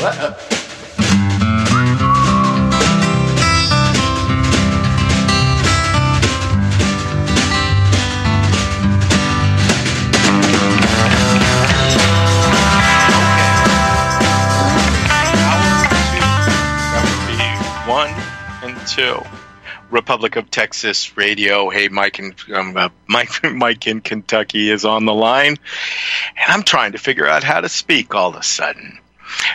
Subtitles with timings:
[0.00, 0.08] One
[18.62, 19.20] and two.
[19.90, 21.68] Republic of Texas Radio.
[21.68, 25.58] Hey, Mike in um, uh, Mike Mike in Kentucky is on the line,
[26.36, 28.98] and I'm trying to figure out how to speak all of a sudden.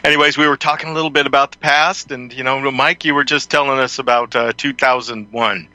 [0.04, 3.14] Anyways, we were talking a little bit about the past, and you know, Mike, you
[3.16, 5.68] were just telling us about uh, 2001,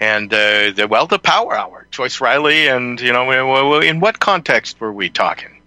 [0.00, 0.36] and uh,
[0.72, 5.08] the well, the Power Hour, Joyce Riley, and you know, in what context were we
[5.10, 5.60] talking?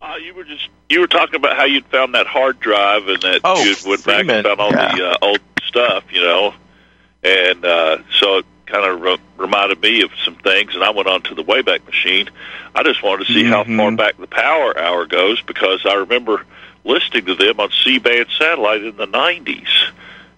[0.00, 3.20] Uh, you were just you were talking about how you'd found that hard drive and
[3.22, 4.94] that Oh, you went back and found all yeah.
[4.94, 6.54] the uh, old stuff, you know,
[7.22, 10.74] and uh, so it kind of re- reminded me of some things.
[10.74, 12.28] And I went on to the Wayback Machine.
[12.74, 13.76] I just wanted to see how Mhm.
[13.76, 16.44] far back the Power Hour goes because I remember
[16.86, 19.68] listening to them on C-band satellite in the '90s.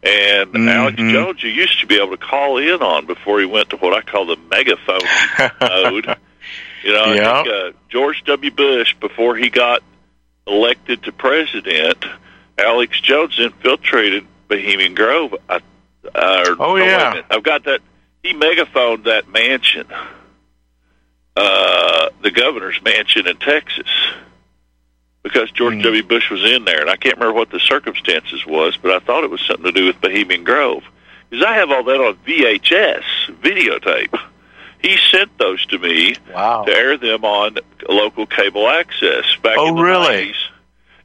[0.02, 1.12] And Alex Mhm.
[1.12, 3.94] Jones, you used to be able to call in on before he went to what
[3.94, 5.00] I call the megaphone
[5.60, 6.16] mode.
[6.84, 7.32] You know, Yeah.
[7.32, 8.50] I think uh, George W.
[8.52, 9.82] Bush, before he got
[10.46, 12.04] elected to president,
[12.56, 15.34] Alex Jones infiltrated Bohemian Grove.
[15.48, 15.56] I,
[16.14, 17.22] uh, Oh, wait yeah.
[17.28, 17.80] I've got that.
[18.22, 19.86] He megaphoned that mansion,
[21.36, 23.88] uh, the governor's mansion in Texas,
[25.28, 25.82] because George Hmm.
[25.82, 26.02] W.
[26.02, 29.24] Bush was in there, and I can't remember what the circumstances was, but I thought
[29.24, 30.82] it was something to do with Bohemian Grove,
[31.30, 33.04] because I have all that on VHS
[33.42, 34.18] videotape.
[34.80, 36.64] He sent those to me Wow.
[36.64, 40.06] to air them on local cable access back Oh, in the really?
[40.32, 40.36] 90s.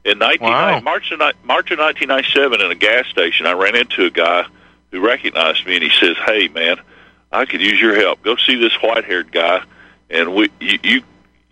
[0.04, 0.80] In 19, Wow.
[0.80, 4.44] March, of, March of 1997, in a gas station, I ran into a guy
[4.90, 6.76] who recognized me, and he says, "Hey, man,
[7.32, 8.22] I could use your help.
[8.22, 9.62] Go see this white-haired guy,
[10.10, 11.02] and we you you,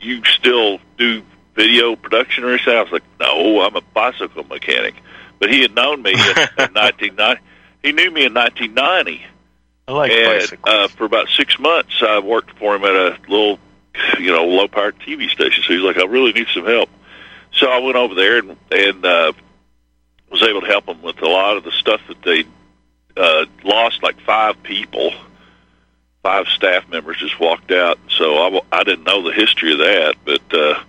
[0.00, 1.22] you still do
[1.54, 4.94] video production or anything?" I was like, "No, I'm a bicycle mechanic."
[5.38, 7.42] But he had known me in, in 1990.
[7.82, 9.26] He knew me in 1990
[9.88, 10.74] I like and bicycles.
[10.74, 13.58] uh, for about six months, I worked for him at a little,
[14.18, 15.64] you know, low powered TV station.
[15.66, 16.88] So he's like, I really need some help.
[17.52, 19.32] So I went over there and and uh,
[20.30, 22.44] was able to help them with a lot of the stuff that they
[23.16, 24.02] uh, lost.
[24.02, 25.12] Like five people,
[26.22, 27.98] five staff members just walked out.
[28.08, 30.82] So I, w- I didn't know the history of that, but uh,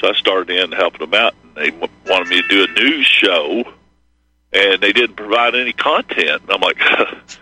[0.00, 1.34] so I started in helping them out.
[1.42, 1.70] And they
[2.06, 3.64] wanted me to do a news show,
[4.52, 6.42] and they didn't provide any content.
[6.42, 6.78] And I'm like.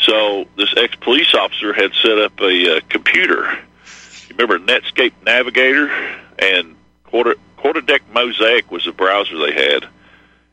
[0.00, 3.58] So this ex police officer had set up a uh, computer.
[4.28, 5.90] You remember Netscape Navigator
[6.38, 7.82] and Quarter Quarter
[8.12, 9.88] Mosaic was the browser they had,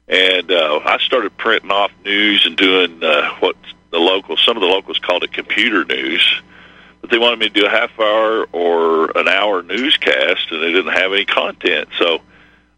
[0.07, 3.55] and uh, I started printing off news and doing uh, what
[3.91, 6.41] the locals, some of the locals called it computer news,
[7.05, 10.71] but they wanted me to do a half hour or an hour newscast, and they
[10.71, 11.87] didn't have any content.
[11.99, 12.21] So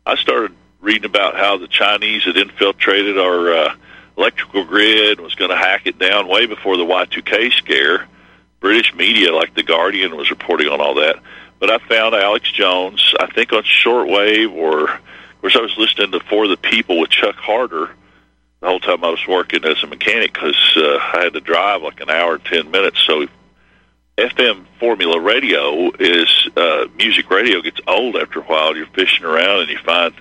[0.05, 0.51] I started
[0.81, 3.75] reading about how the Chinese had infiltrated our uh,
[4.17, 8.05] electrical grid and was going to hack it down way before the Y2K scare.
[8.59, 11.21] British media like The Guardian was reporting on all that.
[11.59, 14.99] But I found Alex Jones, I think on shortwave, or of
[15.39, 17.91] course I was listening to For the People with Chuck Harder
[18.59, 21.81] the whole time I was working as a mechanic because uh, I had to drive
[21.81, 23.01] like an hour and ten minutes.
[23.07, 23.27] So
[24.17, 28.75] FM formula radio is uh, music radio gets old after a while.
[28.75, 30.13] You're fishing around and you find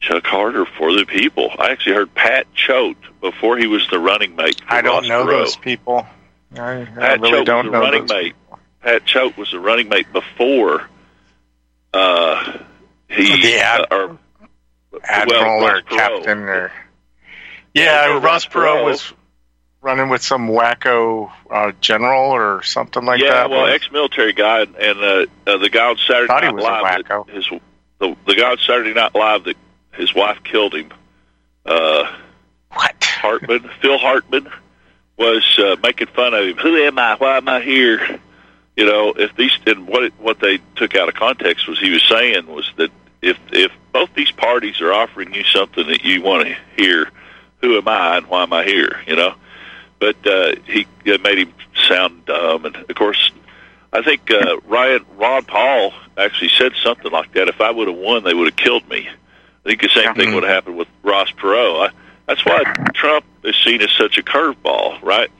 [0.00, 1.50] Chuck Harder for the people.
[1.58, 4.60] I actually heard Pat Choate before he was the running mate.
[4.60, 5.30] For I don't Ross know Perot.
[5.30, 6.06] those people.
[6.54, 8.34] I, I Pat really Choate don't was know the running those mate.
[8.82, 10.88] Pat Choate was the running mate before
[11.94, 12.58] uh,
[13.08, 14.18] he The ad- uh, or
[15.02, 15.88] admiral well, or Perot.
[15.88, 16.72] captain or
[17.74, 18.84] Yeah, yeah, Ross Ross Perot Perot.
[18.84, 19.12] was
[19.80, 23.50] running with some wacko uh, general or something like yeah, that.
[23.50, 27.04] well, ex-military guy, and uh, uh, the guy on Saturday Night Live.
[27.06, 27.28] that.
[27.28, 27.48] His
[27.98, 29.56] the, the guy on Saturday Night Live that
[29.92, 30.90] his wife killed him.
[31.64, 32.12] Uh,
[32.72, 33.04] what?
[33.04, 34.48] Hartman, Phil Hartman,
[35.16, 36.56] was uh, making fun of him.
[36.56, 37.16] Who am I?
[37.16, 38.20] Why am I here?
[38.76, 41.90] You know, if these and what it, what they took out of context was he
[41.90, 42.90] was saying was that
[43.20, 47.10] if if both these parties are offering you something that you want to hear,
[47.60, 49.00] who am I and why am I here?
[49.06, 49.34] You know,
[50.00, 51.54] but uh, he it made him
[51.88, 53.30] sound dumb, and of course.
[53.90, 57.48] I think uh, Ryan Ron Paul actually said something like that.
[57.48, 59.08] If I would have won, they would have killed me.
[59.08, 60.34] I think the same thing Mhm.
[60.34, 61.88] would have happened with Ross Perot.
[61.88, 61.90] I,
[62.26, 65.30] that's why Trump is seen as such a curveball, right?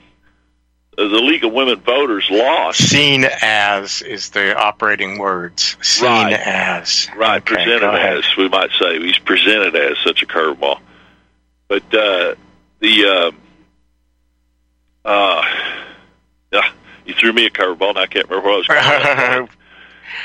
[0.96, 5.76] The League of Women Voters lost, Seen as is the operating words.
[5.82, 6.32] Seen Right.
[6.32, 7.06] as.
[7.14, 7.43] right?
[7.43, 10.81] Okay, presented as we might say, he's presented as such a curveball.
[11.69, 12.34] But uh,
[12.81, 13.37] the um,
[15.08, 15.43] uh,
[16.52, 16.70] yeah,
[17.06, 18.66] you threw me a curveball, and I can't remember what I was.
[18.66, 19.52] Going to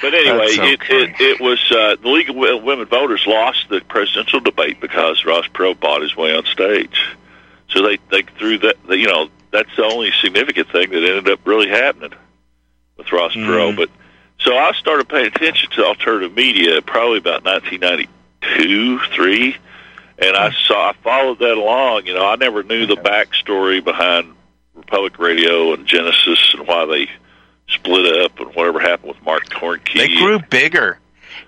[0.01, 3.79] But anyway, That's it, it it was uh, the League of Women Voters lost the
[3.81, 7.01] presidential debate because Ross Perot bought his way on stage.
[7.69, 8.75] So they they threw that.
[8.87, 12.13] The, you know, that's the only significant thing that ended up really happening
[12.97, 13.45] with Ross Mm.
[13.45, 13.77] Perot.
[13.77, 13.89] But
[14.39, 19.55] so I started paying attention to alternative media probably about 1992, three,
[20.17, 22.05] and I saw I followed that along.
[22.05, 24.33] You know, I never knew the backstory behind
[24.85, 27.09] Republic Radio and Genesis and why they
[27.67, 29.97] split up and whatever happened with Mark Koernke.
[29.97, 30.99] They grew bigger.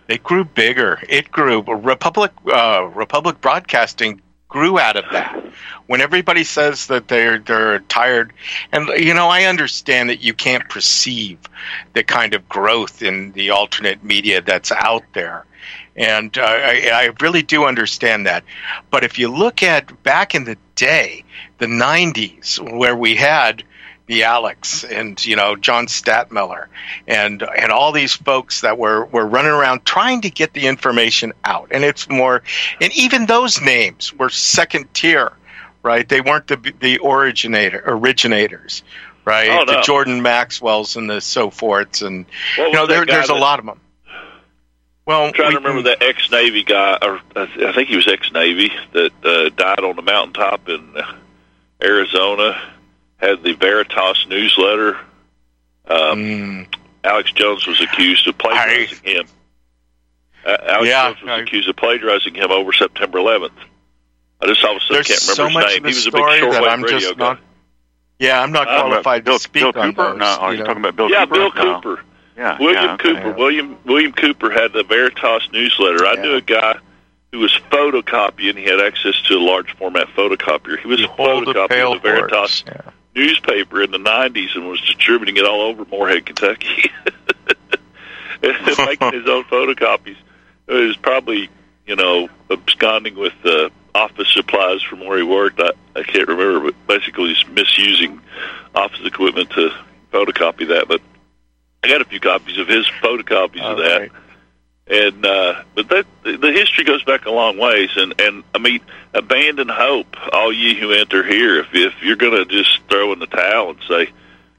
[0.07, 0.99] They grew bigger.
[1.07, 1.61] It grew.
[1.61, 5.43] Republic uh, Republic Broadcasting grew out of that.
[5.87, 8.33] When everybody says that they're they're tired,
[8.71, 11.39] and you know, I understand that you can't perceive
[11.93, 15.45] the kind of growth in the alternate media that's out there,
[15.95, 18.43] and uh, I, I really do understand that.
[18.89, 21.23] But if you look at back in the day,
[21.57, 23.63] the '90s, where we had
[24.07, 26.67] the Alex and you know John Stadtmiller
[27.07, 31.33] and and all these folks that were were running around trying to get the information
[31.43, 31.69] out.
[31.71, 32.43] And it's more
[32.79, 35.33] and even those names were second tier
[35.85, 36.07] right?
[36.09, 38.83] They weren't the the originator originators
[39.23, 39.49] right?
[39.49, 39.65] Oh, no.
[39.65, 42.25] the Jordan Maxwells and the so forths and
[42.57, 43.79] you know there, there's a lot of them
[45.05, 47.95] well I'm trying we to remember that ex Navy guy, or uh, I think he
[47.95, 51.13] was ex Navy that uh, died on the mountaintop in uh,
[51.81, 52.71] Arizona.
[53.17, 54.97] Had the Veritas newsletter.
[55.87, 59.25] Um, Mm, Alex Jones was accused of plagiarizing him.
[60.45, 63.51] Uh, Alex Yeah, Jones was I- accused of plagiarizing him over September 11th.
[64.41, 65.83] I just all of a sudden can't remember so his much name.
[65.83, 67.23] he was a big shortwave I'm radio guy.
[67.25, 67.39] not
[68.19, 70.09] yeah I'm not Uh, qualified Bill, to speak Bill on Cooper?
[70.09, 70.65] those, no, are you you know.
[70.67, 71.19] talking about Bill Cooper?
[71.19, 71.53] yeah, Cooper?
[71.55, 71.81] Bill No.
[71.81, 72.03] Cooper.
[72.37, 73.13] Yeah, William yeah, okay.
[73.13, 73.31] Cooper.
[73.31, 76.05] William William Cooper had the Veritas newsletter.
[76.05, 76.21] I Yeah.
[76.21, 76.75] knew a guy
[77.31, 78.57] who was photocopying.
[78.57, 80.79] He had access to a large format photocopier.
[80.79, 82.63] He was You photocopying pale the Veritas.
[82.67, 82.81] Yeah.
[83.15, 86.91] newspaper in the '90s and was distributing it all over Morehead, Kentucky,
[88.41, 90.17] making his own photocopies.
[90.67, 91.49] It was probably
[91.87, 95.59] you know absconding with uh, office supplies from where he worked.
[95.61, 98.19] I, I can't remember, but basically he's misusing
[98.73, 99.71] office equipment to
[100.11, 100.87] photocopy that.
[100.87, 101.01] But
[101.85, 104.11] I got a few copies of his photocopies All of that right.
[104.87, 108.81] and uh, but that the history goes back a long ways, and and I mean,
[109.13, 111.59] abandon hope, all ye who enter here.
[111.59, 114.09] If if you're going to just throw in the towel and say,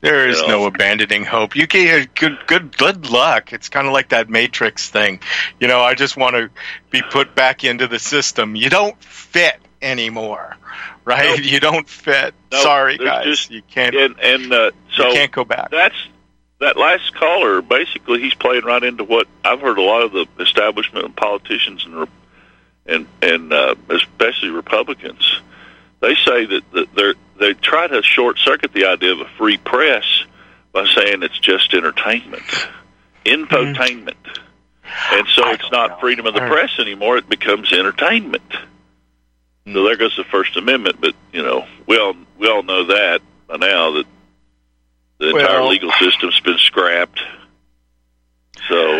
[0.00, 1.55] There is you no abandoning hope.
[1.56, 3.52] You get good, good, good luck.
[3.52, 5.20] It's kind of like that Matrix thing.
[5.61, 6.50] You know, I just want to
[6.90, 8.56] be put back into the system.
[8.56, 10.56] You don't fit anymore,
[11.05, 11.38] right?
[11.38, 11.40] Nope.
[11.52, 12.34] You don't fit.
[12.50, 12.62] Nope.
[12.62, 13.25] Sorry, There's guys.
[13.25, 13.94] just- you can't.
[13.94, 15.70] and and uh, so you can't go back.
[15.70, 15.94] that's
[16.58, 17.62] that last caller.
[17.62, 21.85] Basically, he's playing right into what I've heard a lot of the establishment and politicians
[21.85, 22.08] and
[22.87, 25.41] and and uh, especially Republicans.
[26.00, 29.58] They say that that they're they try to short circuit the idea of a free
[29.58, 30.05] press
[30.73, 32.44] by saying it's just entertainment,
[33.25, 34.38] infotainment,
[35.12, 35.99] and so it's don't know.
[36.00, 37.19] freedom of the press anymore.
[37.19, 38.50] It becomes entertainment.
[39.73, 41.00] So there goes the First Amendment.
[41.00, 44.06] But you know, we all we all know that by now that
[45.19, 47.21] the entire legal system's been scrapped.
[48.69, 48.99] So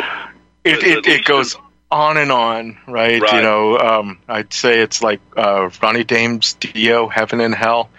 [0.65, 1.57] it, it, it goes
[1.91, 3.21] on and on, right?
[3.21, 7.91] You know, um, I'd say it's like uh, Ronnie James Dio, Heaven and Hell.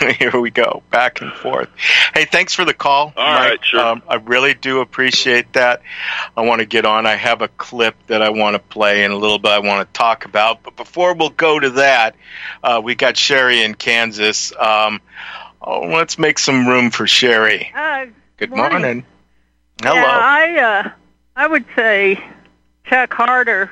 [0.18, 1.68] Here we go, back and forth.
[2.14, 3.12] Hey, thanks for the call.
[3.16, 3.50] All Mike.
[3.50, 3.80] right, sure.
[3.80, 5.82] Um, I really do appreciate that.
[6.36, 7.06] I want to get on.
[7.06, 9.86] I have a clip that I want to play and a little bit I want
[9.86, 10.62] to talk about.
[10.62, 12.14] But before we'll go to that,
[12.62, 14.52] uh, we got Sherry in Kansas.
[14.56, 15.00] Um,
[15.66, 17.70] oh, let's make some room for Sherry.
[17.74, 18.06] Uh,
[18.36, 18.78] Good Morning.
[18.80, 19.06] morning.
[19.82, 19.94] Hello.
[19.94, 20.90] Yeah, I uh,
[21.36, 22.22] I would say
[22.84, 23.70] Chuck Harder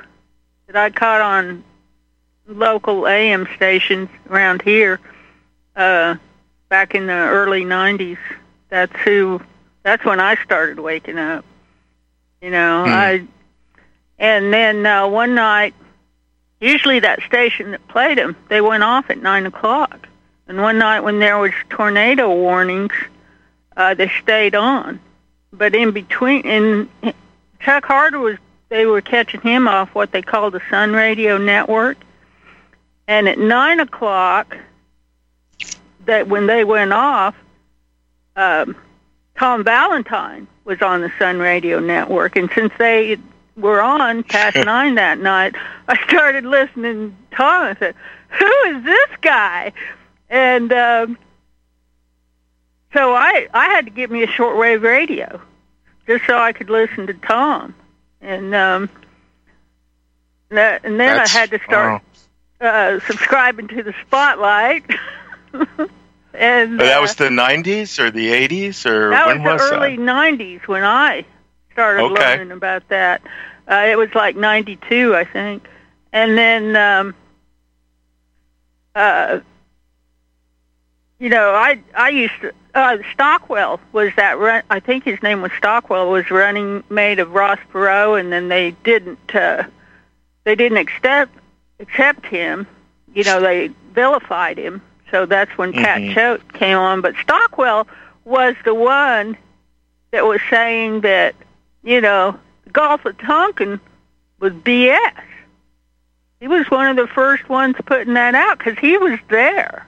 [0.67, 1.63] that I caught on
[2.47, 4.99] local AM stations around here
[5.75, 6.15] uh,
[6.69, 8.17] back in the early '90s.
[8.69, 9.41] That's who.
[9.83, 11.45] That's when I started waking up.
[12.41, 12.91] You know, Hmm.
[12.91, 13.27] I
[14.17, 15.73] and then uh, one night,
[16.59, 20.07] usually that station that played them, they went off at nine o'clock.
[20.47, 22.93] And one night when there was tornado warnings,
[23.75, 24.99] uh, they stayed on.
[25.51, 26.89] But in between, in
[27.59, 28.37] Chuck Harder was,
[28.69, 31.97] they were catching him off what they call the Sun Radio Network.
[33.07, 34.57] And at nine o'clock,
[36.05, 37.35] that when they went off,
[38.35, 38.75] um,
[39.37, 43.17] Tom Valentine was on the Sun Radio Network, and since they
[43.55, 45.55] were on past nine that night,
[45.87, 47.63] I started listening to Tom.
[47.63, 47.95] I said,
[48.39, 49.73] "Who is this guy?"
[50.29, 51.17] And um,
[52.93, 55.41] so I I had to get me a shortwave radio
[56.07, 57.73] just so I could listen to Tom,
[58.21, 58.89] and um,
[60.49, 62.01] that and then That's- I had to start
[62.61, 64.85] uh, subscribing to the Spotlight.
[66.33, 69.69] and But that uh, was the 90s or the 80s or that when was was
[69.69, 69.99] the early that?
[69.99, 71.25] '90s when I
[71.71, 72.37] started Okay.
[72.37, 73.21] learning about that.
[73.69, 75.67] Uh, it was like '92, I think,
[76.13, 77.15] and then um,
[78.95, 79.39] uh,
[81.19, 82.53] you know, I I used to.
[82.73, 84.61] Uh, Stockwell was that run.
[84.69, 86.09] I think his name was Stockwell.
[86.09, 89.33] Was running mate of Ross Perot, and then they didn't.
[89.33, 89.63] Uh,
[90.43, 91.31] they didn't accept
[91.79, 92.67] accept him.
[93.13, 94.81] You know, they vilified him.
[95.11, 96.13] So that's when Pat Mhm.
[96.13, 96.99] Choate came on.
[97.01, 97.87] But Stockwell
[98.25, 99.37] was the one
[100.11, 101.35] that was saying that
[101.83, 103.79] you know the Gulf of Tonkin
[104.39, 105.13] was BS.
[106.41, 109.87] He was one of the first ones putting that out because he was there.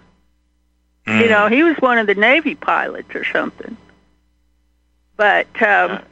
[1.07, 1.21] Mm.
[1.23, 3.77] You know, he was one of the Navy pilots or something.
[5.15, 6.03] But um,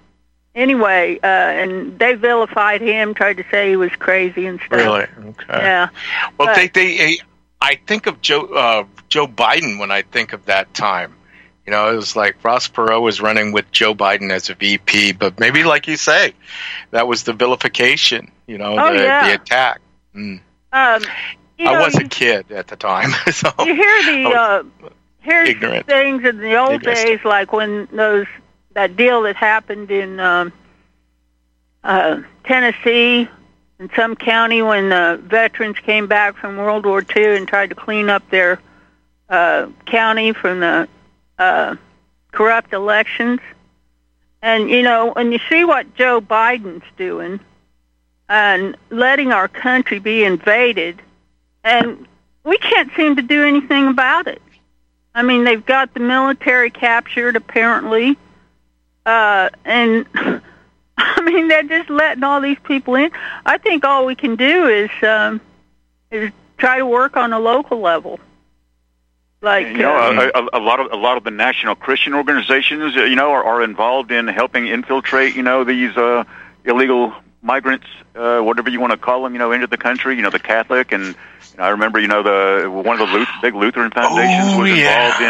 [0.56, 4.72] anyway, uh, and they vilified him, tried to say he was crazy and stuff.
[4.80, 5.46] really okay.
[5.50, 5.90] Yeah.
[6.38, 7.20] Well, But- they they
[7.62, 11.14] I think of Joe uh, Joe Biden when I think of that time.
[11.66, 15.14] You know, it was like Ross Perot was running with Joe Biden as a VP,
[15.14, 16.34] but maybe like you say,
[16.92, 18.32] that was the vilification.
[18.46, 19.28] You know, Oh, the, yeah.
[19.28, 19.82] the attack.
[20.16, 20.42] Mm.
[20.72, 21.04] Um,
[21.58, 24.64] you I know, was a kid at the time, so you hear the uh,
[25.20, 25.86] here's ignorant.
[25.88, 28.28] things in the old Maybe I days, like when those
[28.74, 30.54] that deal that happened in um,
[31.84, 33.28] uh, Tennessee
[33.80, 37.76] in some county when the veterans came back from World War II and tried to
[37.76, 38.60] clean up their
[39.30, 40.88] uh, county from the
[41.38, 41.76] uh,
[42.32, 43.40] corrupt elections.
[44.42, 47.40] And you know, when you see what Joe Biden's doing
[48.30, 51.02] and letting our country be invaded,
[51.66, 52.08] and
[52.46, 54.42] we can't seem to do anything about it.
[55.14, 58.18] I mean, they've got the military captured apparently,
[59.06, 60.06] uh, and
[60.98, 63.12] I mean they're just letting all these people in.
[63.46, 65.42] I think all we can do is um,
[66.12, 68.20] is try to work on a local level.
[69.42, 72.14] Like you know, uh, a, a, a lot of a lot of the national Christian
[72.14, 76.24] organizations, uh, you know, are, are involved in helping infiltrate, you know, these uh,
[76.66, 77.14] illegal
[77.46, 77.86] migrants,
[78.16, 80.16] uh, whatever you want to call them, you know, into the country.
[80.16, 83.14] You know, the Catholic and you know, I remember, you know, the one of the
[83.18, 85.10] Luth- big Lutheran foundations Oh, was yeah.
[85.10, 85.22] involved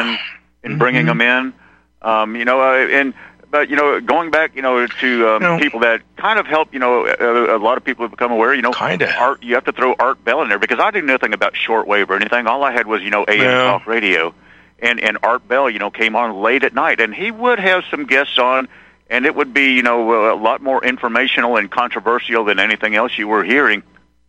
[0.63, 1.07] in in bringing Mhm.
[1.07, 1.53] them in.
[2.01, 3.13] Um, you know, uh, and
[3.51, 5.59] but you know, going back, you know, to um, No.
[5.59, 8.53] people that kind of help, you know, a, a lot of people have become aware.
[8.53, 9.13] You know, Kinda.
[9.17, 12.09] Art, you have to throw Art Bell in there because I knew nothing about shortwave
[12.09, 12.47] or anything.
[12.47, 13.63] All I had was, you know, AM Yeah.
[13.63, 14.33] talk radio,
[14.79, 17.83] and and Art Bell, you know, came on late at night, and he would have
[17.91, 18.67] some guests on,
[19.09, 23.17] and it would be, you know, a lot more informational and controversial than anything else
[23.17, 23.83] you were hearing,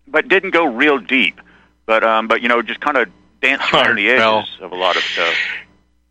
[0.06, 1.40] but didn't go real deep.
[1.86, 3.08] But um, but you know, just kind of
[3.40, 4.46] danced around the edges Bell.
[4.60, 5.34] of a lot of stuff.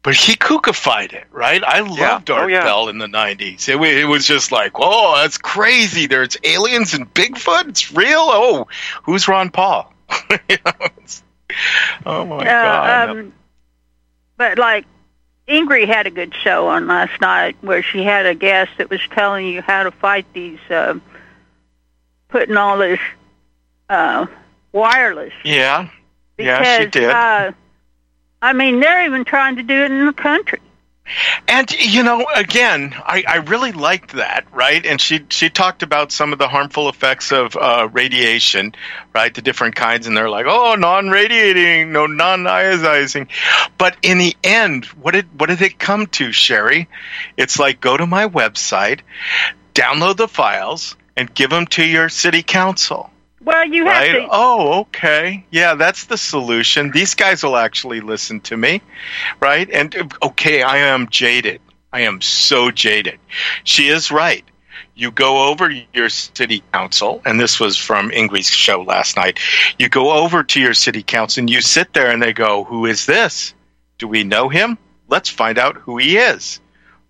[0.04, 1.64] But he kookified it, right?
[1.64, 2.64] I loved Oh, Art yeah.
[2.64, 3.68] Bell in the '90s.
[3.68, 6.06] It, wa- it was just like, oh, that's crazy.
[6.06, 7.70] There's aliens and Bigfoot.
[7.70, 8.20] It's real.
[8.20, 8.68] Oh,
[9.04, 9.92] who's Ron Paul?
[10.50, 10.88] You know,
[12.06, 13.10] oh my god!
[13.10, 13.34] um,
[14.38, 14.86] but like
[15.48, 19.02] Ingrid had a good show on last night where she had a guest that was
[19.12, 20.96] telling you how to fight these, uh,
[22.30, 23.00] putting all this
[23.90, 24.26] uh,
[24.72, 25.34] wireless.
[25.44, 25.90] yeah,
[26.36, 27.10] Because, yeah, she did.
[27.10, 27.52] Uh,
[28.42, 30.60] I mean, they're even trying to do it in the country.
[31.48, 34.84] And you know, again, I, I really liked that, right?
[34.86, 38.74] And she she talked about some of the harmful effects of uh, radiation,
[39.14, 39.34] right?
[39.34, 43.28] The different kinds, and they're like, oh, non-radiating, no, non-ionizing.
[43.78, 46.90] But in the end, what did what did it come to, Sherry?
[47.38, 49.02] It's like go to my website,
[49.76, 53.12] download the files, and give them to your city council.
[53.46, 54.12] Well, you have Right?
[54.14, 54.28] to.
[54.32, 55.46] Oh, okay.
[55.52, 56.92] Yeah, that's the solution.
[56.92, 58.82] These guys will actually listen to me,
[59.40, 59.70] right?
[59.70, 61.62] And okay, I am jaded.
[61.94, 63.20] I am so jaded.
[63.64, 64.44] She is right.
[64.96, 69.40] You go over your city council, and this was from Ingrid's show last night.
[69.78, 72.86] You go over to your city council and you sit there and they go, Who
[72.86, 73.54] is this?
[73.98, 74.78] Do we know him?
[75.08, 76.60] Let's find out who he is.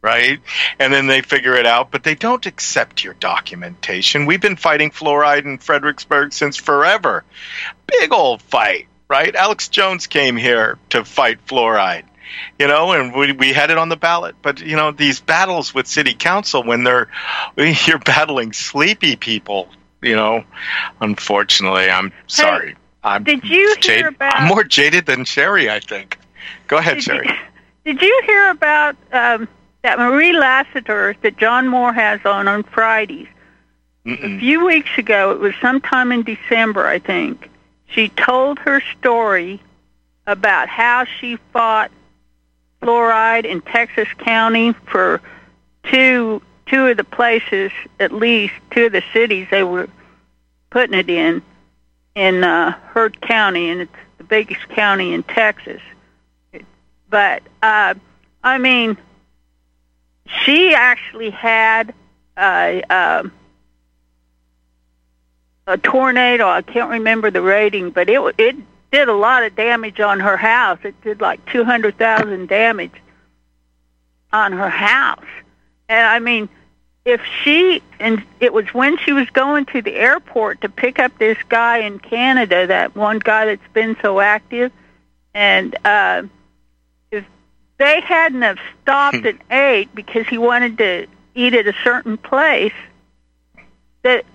[0.05, 0.39] Right?
[0.77, 4.27] And then they figure it out, but they don't accept your documentation.
[4.27, 7.23] We've been fighting fluoride in Fredericksburg since forever.
[7.87, 9.35] Big old fight, right?
[9.35, 12.03] Alex Jones came here to fight fluoride,
[12.59, 14.35] you know, and we, we had it on the ballot.
[14.43, 17.09] But, you know, these battles with city council, when they're,
[17.57, 19.69] you're battling sleepy people,
[20.03, 20.43] you know,
[21.01, 22.75] unfortunately, I'm sorry.
[23.03, 24.05] I'm did you hear jaded.
[24.15, 26.19] about- I'm more jaded than Sherry, I think.
[26.67, 27.27] Go ahead, Did Sherry.
[27.85, 29.47] you, did you hear about um,
[29.85, 33.27] that Marie Lassiter that John Moore has on on Fridays?
[34.07, 34.39] A Mm-mm.
[34.39, 37.51] few weeks ago, it was sometime in December, I think.
[37.85, 39.61] She told her story
[40.25, 41.91] about how she fought
[42.81, 45.21] fluoride in Texas County for
[45.83, 49.87] two two of the places, at least two of the cities they were
[50.71, 51.43] putting it in,
[52.15, 55.81] in uh, Heard County, and it's the biggest county in Texas.
[57.07, 57.93] But uh,
[58.43, 58.97] I mean,
[60.27, 61.93] she actually had
[62.37, 63.31] a um,
[65.67, 66.47] a tornado.
[66.47, 68.55] I can't remember the rating, but it it
[68.91, 70.79] did a lot of damage on her house.
[70.83, 72.93] It did like two hundred thousand damage
[74.33, 75.25] on her house,
[75.87, 76.49] and I mean,
[77.05, 81.17] if she and it was when she was going to the airport to pick up
[81.17, 84.71] this guy in Canada, that one guy that's been so active,
[85.33, 86.23] and uh,
[87.77, 92.73] they hadn't have stopped and ate because he wanted to eat at a certain place,
[94.03, 94.25] that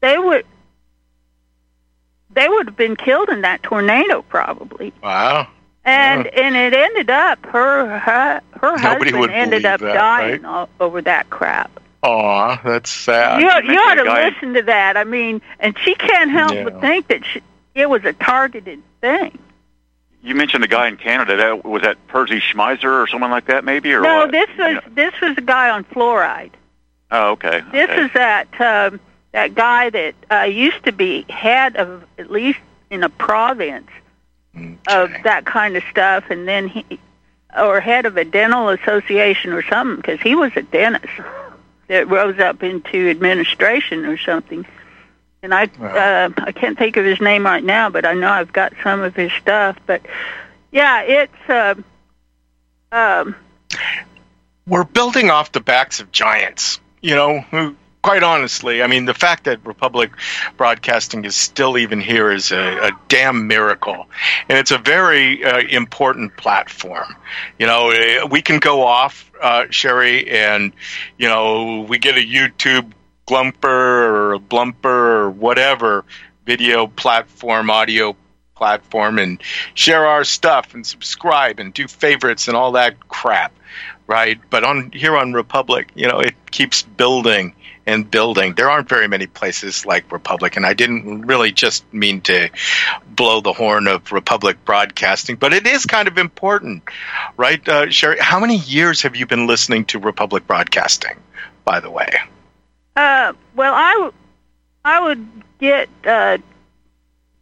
[0.00, 0.44] they would
[2.30, 4.92] they would have been killed in that tornado probably.
[5.02, 5.48] Wow.
[5.84, 6.40] And Yeah.
[6.42, 11.00] and it ended up her her, her Nobody husband ended up that, dying o- over
[11.02, 11.70] that crap.
[12.02, 13.40] Aw, that's sad.
[13.40, 14.96] you you you ought to guy- listen to that.
[14.96, 16.64] I mean, and she can't help Yeah.
[16.64, 17.40] but think that she,
[17.74, 19.38] it was a targeted thing.
[20.26, 21.36] You mentioned a guy in Canada.
[21.36, 24.32] That was that Percy Schmeiser or someone like that, maybe, or no, what?
[24.32, 26.50] this was this was a guy on fluoride.
[27.12, 27.62] Oh, okay.
[27.70, 28.04] This okay.
[28.04, 28.98] is that um,
[29.30, 32.58] that guy that uh, used to be head of at least
[32.90, 33.88] in a province
[34.88, 36.98] of that kind of stuff, and then he
[37.56, 41.12] or head of a dental association or something because he was a dentist
[41.86, 44.66] that rose up into administration or something.
[45.46, 45.86] And I Wow.
[45.86, 49.00] uh, I can't think of his name right now, but I know I've got some
[49.00, 49.78] of his stuff.
[49.86, 50.02] But
[50.72, 51.74] yeah, it's uh,
[52.90, 53.36] um,
[54.66, 56.80] we're building off the backs of giants.
[57.00, 60.10] You know, who, quite honestly, I mean, the fact that Republic
[60.56, 64.08] Broadcasting is still even here is a, a damn miracle,
[64.48, 67.14] and it's a very uh, important platform.
[67.60, 70.72] You know, eh, we can go off, uh, Sherry, and
[71.18, 72.90] you know, we get a YouTube
[73.26, 76.04] glumper or blumper or whatever
[76.44, 78.16] video platform, audio
[78.54, 79.40] platform, and
[79.74, 83.52] share our stuff and subscribe and do favorites and all that crap
[84.06, 84.38] right?
[84.50, 87.54] But on here on Republic, you know, it keeps building
[87.86, 88.54] and building.
[88.54, 92.50] There aren't very many places like Republic, and I didn't really just mean to
[93.06, 96.82] blow the horn of Republic Broadcasting, but it is kind of important,
[97.36, 98.18] right, uh, Sherry?
[98.20, 101.16] How many years have you been listening to Republic Broadcasting?
[101.64, 102.16] By the way,
[102.96, 104.12] Uh, well, I, w-
[104.84, 105.28] I would
[105.60, 106.38] get uh,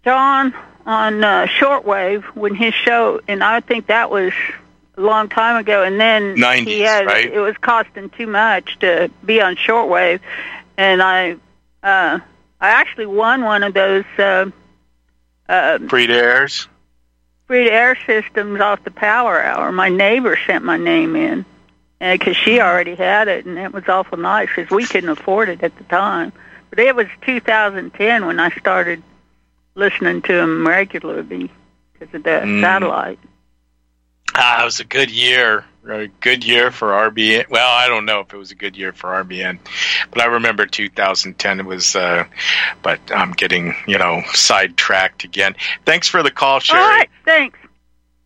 [0.04, 0.52] John
[0.84, 4.32] on uh, shortwave when his show, and I think that was
[4.96, 5.82] a long time ago.
[5.82, 7.32] And then 90s, he had right?
[7.32, 10.20] it was costing too much to be on shortwave,
[10.76, 11.32] and I,
[11.82, 12.18] uh,
[12.60, 14.46] I actually won one of those uh,
[15.48, 16.68] uh, free to airs.
[17.46, 19.70] free to air systems off the Power Hour.
[19.72, 21.44] My neighbor sent my name in
[22.12, 25.62] because she already had it, and it was awful nice because we couldn't afford it
[25.62, 26.32] at the time.
[26.70, 29.02] But it was 2010 when I started
[29.74, 31.50] listening to them regularly
[31.92, 32.60] because of the Mm.
[32.60, 33.18] satellite.
[34.34, 35.64] Ah, it was a good year.
[35.88, 37.44] A good year for RBN.
[37.50, 39.58] Well, I don't know if it was a good year for RBN,
[40.10, 41.94] but I remember 2010 it was.
[41.94, 42.24] Uh,
[42.82, 45.54] but I'm getting you know sidetracked again.
[45.84, 46.80] Thanks for the call, Sherry.
[46.80, 47.58] All right, thanks.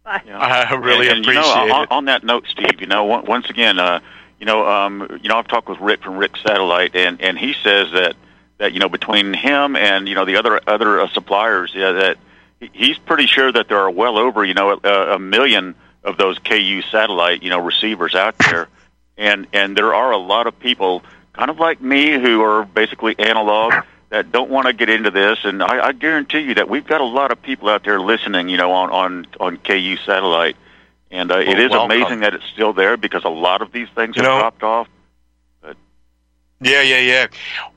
[0.08, 0.22] Bye.
[0.26, 0.38] Yeah.
[0.38, 1.90] I really and, and, appreciate you know, on, it.
[1.90, 4.00] on that note, Steve, you know, on- once again, uh,
[4.40, 7.54] you know, um, you know, I've talked with Rick from Rick Satellite, and and he
[7.62, 8.16] says that
[8.56, 12.16] that you know between him and you know the other other uh, suppliers, yeah, that
[12.72, 16.38] he's pretty sure that there are well over you know a, a million of those
[16.38, 18.68] KU satellite you know receivers out there,
[19.18, 21.02] and and there are a lot of people,
[21.34, 23.74] kind of like me, who are basically analog.
[24.10, 27.02] That don't want to get into this, and I, I guarantee you that we've got
[27.02, 30.56] a lot of people out there listening, you know, on on on KU satellite,
[31.10, 31.90] and uh, it Well, is welcome.
[31.90, 34.62] amazing that it's still there because a lot of these things You have know- dropped
[34.62, 34.88] off.
[35.60, 35.76] But.
[36.62, 37.26] Yeah, yeah, yeah.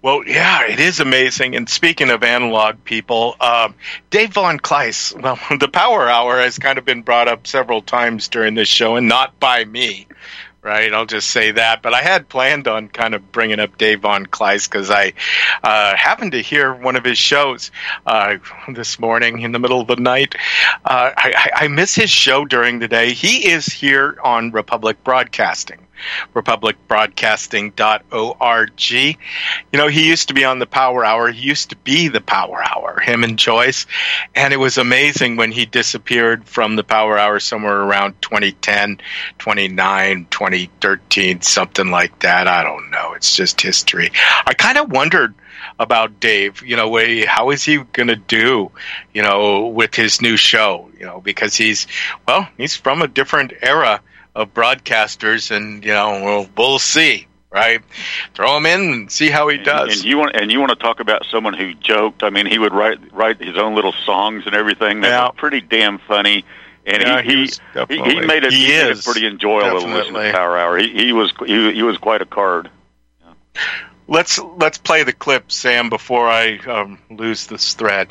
[0.01, 1.53] Well, yeah, it is amazing.
[1.57, 3.75] And speaking of analog people, um,
[4.09, 8.29] Dave Von Kleist, well, the Power Hour has kind of been brought up several times
[8.29, 10.07] during this show, and not by me,
[10.61, 10.93] right?
[10.93, 11.81] I'll just say that.
[11.81, 15.13] But I had planned on kind of bringing up Dave Von Kleist because I
[15.63, 17.71] uh, happened to hear one of his shows
[18.05, 18.37] uh,
[18.73, 20.35] this morning in the middle of the night.
[20.85, 23.13] Uh, I I miss his show during the day.
[23.13, 25.87] He is here on Republic Broadcasting
[26.33, 28.91] republicbroadcasting.org.
[28.91, 29.15] You
[29.73, 31.31] know, he used to be on the Power Hour.
[31.31, 33.85] He used to be the Power Hour, him and Joyce.
[34.35, 38.99] And it was amazing when he disappeared from the Power Hour somewhere around 2010,
[39.39, 42.47] 29, 2013, something like that.
[42.47, 43.13] I don't know.
[43.13, 44.11] It's just history.
[44.45, 45.33] I kind of wondered
[45.79, 48.71] about Dave, you know, way- how is he going to do,
[49.13, 51.87] you know, with his new show, you know, because he's,
[52.27, 54.01] well, he's from a different era
[54.35, 57.27] of broadcasters, and you know we'll, we'll see.
[57.53, 57.81] Right,
[58.33, 59.95] throw him in and see how he And- does.
[59.97, 62.23] And you want and you want to talk about someone who joked?
[62.23, 65.01] I mean, he would write write his own little songs and everything.
[65.01, 65.29] That Yeah.
[65.35, 66.45] pretty damn funny.
[66.85, 67.49] And Yeah, he he
[67.89, 70.77] he, he, made it he made is, it pretty enjoyable to listen to Power Hour.
[70.77, 72.69] He, he was he, he was quite a card.
[74.07, 78.07] let's let's play the clip, Sam, before I um, lose this thread.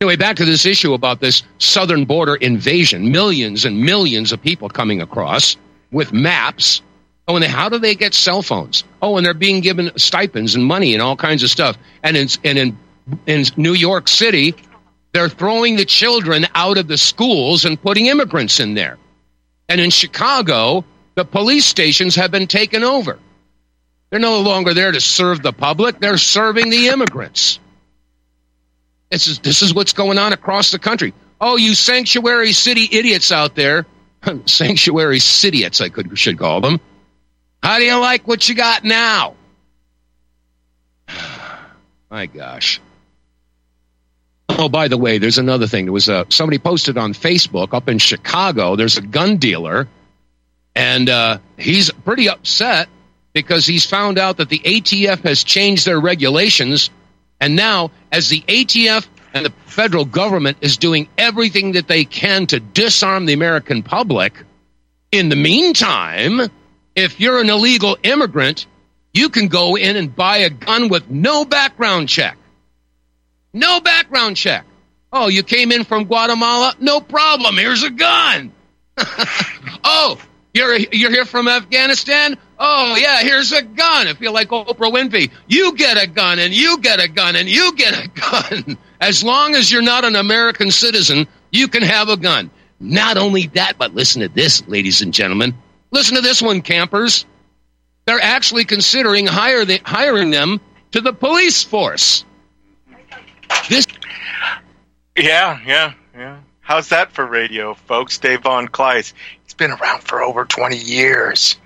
[0.00, 3.10] Anyway, back to this issue about this southern border invasion.
[3.10, 5.56] Millions and millions of people coming across
[5.90, 6.82] with maps.
[7.26, 8.84] Oh, and how do they get cell phones?
[9.02, 11.76] Oh, and they're being given stipends and money and all kinds of stuff.
[12.04, 12.78] And in, and in,
[13.26, 14.54] in New York City,
[15.12, 18.98] they're throwing the children out of the schools and putting immigrants in there.
[19.68, 20.84] And in Chicago,
[21.16, 23.18] the police stations have been taken over.
[24.10, 27.58] They're no longer there to serve the public, they're serving the immigrants.
[29.10, 31.14] This is, this is what's going on across the country.
[31.40, 33.86] Oh, you sanctuary city idiots out there.
[34.46, 36.80] sanctuary city idiots, I could, should call them.
[37.62, 39.34] How do you like what you got now?
[42.10, 42.80] My gosh.
[44.48, 45.84] Oh, by the way, there's another thing.
[45.84, 48.76] There was a, somebody posted on Facebook up in Chicago.
[48.76, 49.86] There's a gun dealer,
[50.74, 52.88] and uh, he's pretty upset
[53.32, 56.90] because he's found out that the ATF has changed their regulations
[57.40, 62.46] and now, as the ATF and the federal government is doing everything that they can
[62.48, 64.32] to disarm the American public,
[65.12, 66.40] in the meantime,
[66.96, 68.66] if you're an illegal immigrant,
[69.12, 72.36] you can go in and buy a gun with no background check.
[73.52, 74.64] No background check.
[75.12, 76.74] Oh, you came in from Guatemala?
[76.80, 77.56] No problem.
[77.56, 78.52] Here's a gun.
[79.84, 80.18] oh,
[80.52, 82.36] you're you're here from Afghanistan?
[82.58, 84.08] Oh yeah, here's a gun.
[84.08, 85.30] I feel like Oprah Winfrey.
[85.46, 88.78] You get a gun and you get a gun and you get a gun.
[89.00, 92.50] As long as you're not an American citizen, you can have a gun.
[92.80, 95.54] Not only that, but listen to this, ladies and gentlemen.
[95.92, 97.24] Listen to this one, campers.
[98.06, 100.60] They're actually considering hire the, hiring them
[100.92, 102.24] to the police force.
[103.68, 103.86] This.
[105.16, 106.40] Yeah, yeah, yeah.
[106.60, 108.18] How's that for radio, folks?
[108.18, 109.14] Dave Von Kleist
[109.58, 111.58] been around for over 20 years.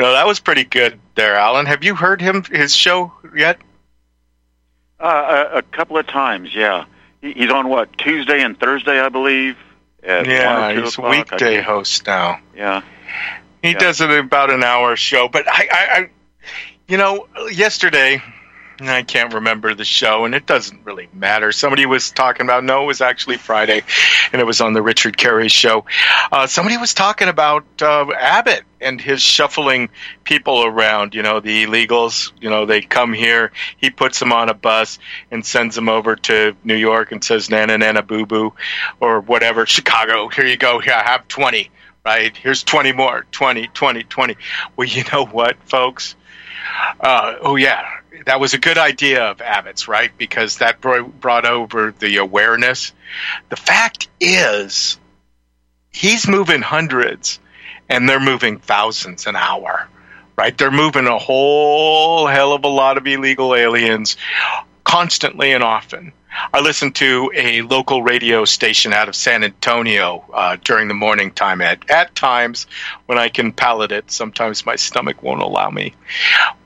[0.00, 1.66] Know, that was pretty good there, Alan.
[1.66, 3.58] Have you heard him his show yet?
[4.98, 6.86] Uh, a, a couple of times, yeah.
[7.20, 9.56] He's on what Tuesday and Thursday, I believe.
[10.02, 12.40] yeah, he's a weekday host now.
[12.56, 12.82] Yeah,
[13.62, 13.78] he yeah.
[13.78, 15.28] does it about an hour show.
[15.28, 16.10] But I, I, I,
[16.88, 18.22] you know, yesterday
[18.88, 21.52] I can't remember the show, and it doesn't really matter.
[21.52, 23.82] Somebody was talking about, no, it was actually Friday,
[24.32, 25.84] and it was on the Richard Carey show.
[26.32, 29.90] Uh, somebody was talking about uh, Abbott and his shuffling
[30.24, 34.48] people around, you know, the illegals, you know, they come here, he puts them on
[34.48, 34.98] a bus
[35.30, 38.54] and sends them over to New York and says, nana, nana, boo boo,
[39.00, 41.70] or whatever, Chicago, here you go, here, I have 20,
[42.06, 42.34] right?
[42.36, 44.36] Here's 20 more, 20, 20, 20.
[44.76, 46.16] Well, you know what, folks?
[47.00, 50.10] Uh, oh, yeah that was a good idea of Abbott's, right?
[50.16, 52.92] Because that brought over the awareness.
[53.48, 54.98] The fact is,
[55.90, 57.40] he's moving hundreds,
[57.88, 59.88] and they're moving thousands an hour,
[60.36, 60.56] right?
[60.56, 64.16] They're moving a whole hell of a lot of illegal aliens
[64.90, 66.12] constantly and often.
[66.52, 71.30] I listen to a local radio station out of San Antonio uh, during the morning
[71.30, 71.60] time.
[71.60, 72.66] At at times,
[73.06, 75.94] when I can palate it, sometimes my stomach won't allow me.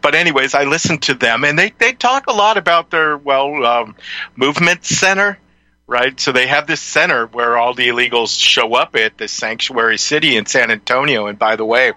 [0.00, 3.64] But anyways, I listen to them, and they they talk a lot about their well
[3.64, 3.94] um,
[4.36, 5.38] movement center.
[5.86, 9.98] Right, so they have this center where all the illegals show up at the sanctuary
[9.98, 11.26] city in San Antonio.
[11.26, 11.92] And by the way,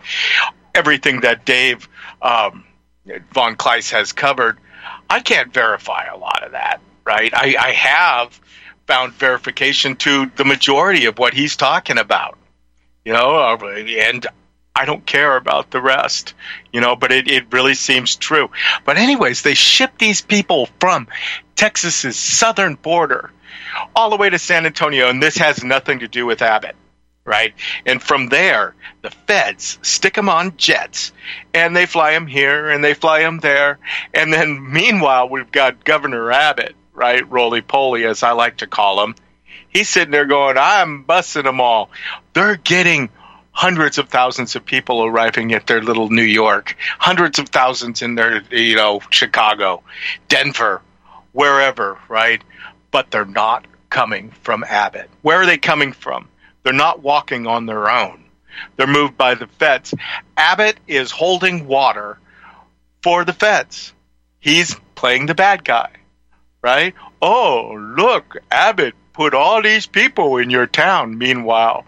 [0.76, 1.88] everything that Dave
[2.22, 2.66] um,
[3.32, 4.58] von Kleist has covered,
[5.10, 7.34] I can't verify a lot of that right?
[7.34, 8.40] I, I have
[8.86, 12.38] found verification to the majority of what he's talking about,
[13.06, 14.28] you know, uh, and
[14.76, 16.34] I don't care about the rest,
[16.72, 18.52] you know, but it, it really seems true.
[18.86, 21.08] But, anyways, they ship these people from
[21.56, 23.32] Texas's southern border
[23.96, 26.76] all the way to San Antonio, and this has nothing to do with Abbott.
[27.28, 27.54] Right,
[27.86, 31.12] and from there, the feds stick them on jets,
[31.54, 33.80] and they fly them here and they fly them there,
[34.14, 37.30] and then meanwhile, we've got Governor Abbott, right?
[37.30, 39.16] Roly poly, as I like to call him.
[39.68, 41.90] He's sitting there going, I'm busting them all.
[42.32, 43.10] They're getting
[43.52, 48.16] hundreds of thousands of people arriving at their little New York, hundreds of thousands in
[48.16, 49.84] their, you know, Chicago,
[50.30, 50.82] Denver,
[51.34, 52.42] wherever, right?
[52.92, 55.10] But they're not coming from Abbott.
[55.24, 56.30] Where are they coming from?
[56.68, 58.26] They're not walking on their own.
[58.76, 59.94] They're moved by the feds.
[60.36, 62.20] Abbott is holding water
[63.02, 63.94] for the feds.
[64.40, 65.92] He's playing the bad guy
[66.68, 66.94] right?
[67.22, 71.18] Oh, look, Abbott put all these people in your town.
[71.18, 71.86] Meanwhile,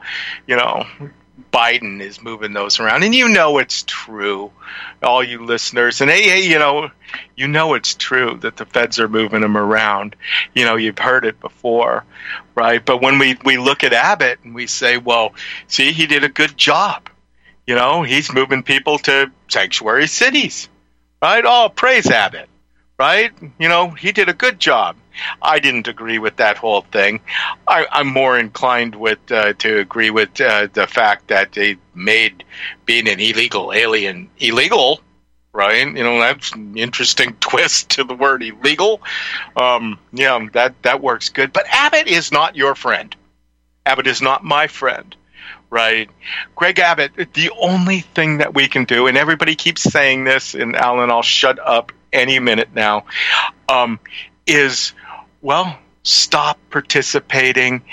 [0.47, 0.85] you know,
[1.51, 4.51] Biden is moving those around, and you know it's true,
[5.01, 6.01] all you listeners.
[6.01, 6.91] And hey, hey, you know,
[7.35, 10.15] you know it's true that the feds are moving them around.
[10.53, 12.05] You know, you've heard it before,
[12.55, 12.83] right?
[12.83, 15.33] But when we we look at Abbott and we say, well,
[15.67, 17.09] see, he did a good job.
[17.65, 20.69] You know, he's moving people to sanctuary cities,
[21.21, 21.43] right?
[21.45, 22.49] Oh, praise Abbott,
[22.99, 23.31] right?
[23.57, 24.97] You know, he did a good job.
[25.41, 27.21] I didn't agree with that whole thing.
[27.67, 32.43] I, am more inclined with uh, to agree with uh, the fact that they made
[32.85, 35.01] being an illegal alien illegal.
[35.51, 39.01] Right, you know that's an interesting twist to the word illegal.
[39.55, 41.51] Um, yeah, that that works good.
[41.51, 43.15] But Abbott is not your friend.
[43.85, 45.15] Abbott is not my friend
[45.71, 46.09] right?
[46.55, 50.75] Greg Abbott, the only thing that we can do, and everybody keeps saying this, and
[50.75, 53.05] Alan, I'll shut up any minute now,
[53.67, 53.99] um,
[54.45, 54.93] is
[55.41, 57.83] well, stop participating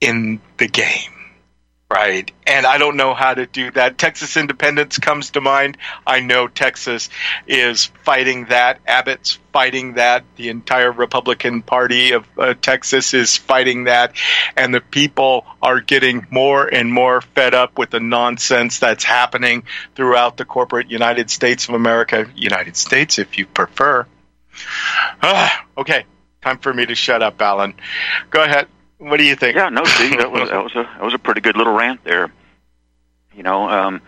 [0.00, 1.13] in the game.
[1.94, 2.28] Right.
[2.44, 3.98] And I don't know how to do that.
[3.98, 5.78] Texas independence comes to mind.
[6.04, 7.08] I know Texas
[7.46, 8.80] is fighting that.
[8.84, 10.24] Abbott's fighting that.
[10.34, 14.16] The entire Republican Party of uh, Texas is fighting that.
[14.56, 19.62] And the people are getting more and more fed up with the nonsense that's happening
[19.94, 22.28] throughout the corporate United States of America.
[22.34, 24.04] United States, if you prefer.
[25.22, 26.06] Ah, okay.
[26.42, 27.74] Time for me to shut up, Alan.
[28.30, 28.66] Go ahead.
[29.04, 29.54] What do you think?
[29.56, 32.02] Yeah, no, Steve, that was that was a that was a pretty good little rant
[32.04, 32.32] there.
[33.34, 34.00] You know, um,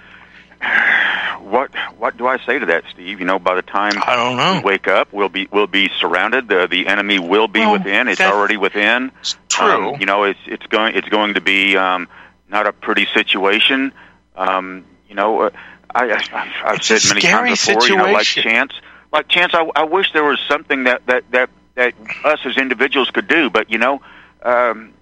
[1.41, 3.21] what what do I say to that, Steve?
[3.21, 4.55] You know, by the time I don't know.
[4.55, 6.49] we wake up, we'll be we'll be surrounded.
[6.49, 8.09] The the enemy will be Well, within.
[8.09, 9.13] It's already within.
[9.49, 9.95] True.
[9.95, 12.09] Um, you know, it's it's going it's going to be um,
[12.49, 13.93] not a pretty situation.
[14.35, 15.51] Um, you know, uh,
[15.95, 17.87] I, I I've, It's said many times before.
[17.87, 18.73] You know, like chance,
[19.13, 19.53] like chance.
[19.55, 21.93] I, I wish there was something that that that that
[22.25, 24.01] us as individuals could do, but you know.
[24.47, 24.95] Um,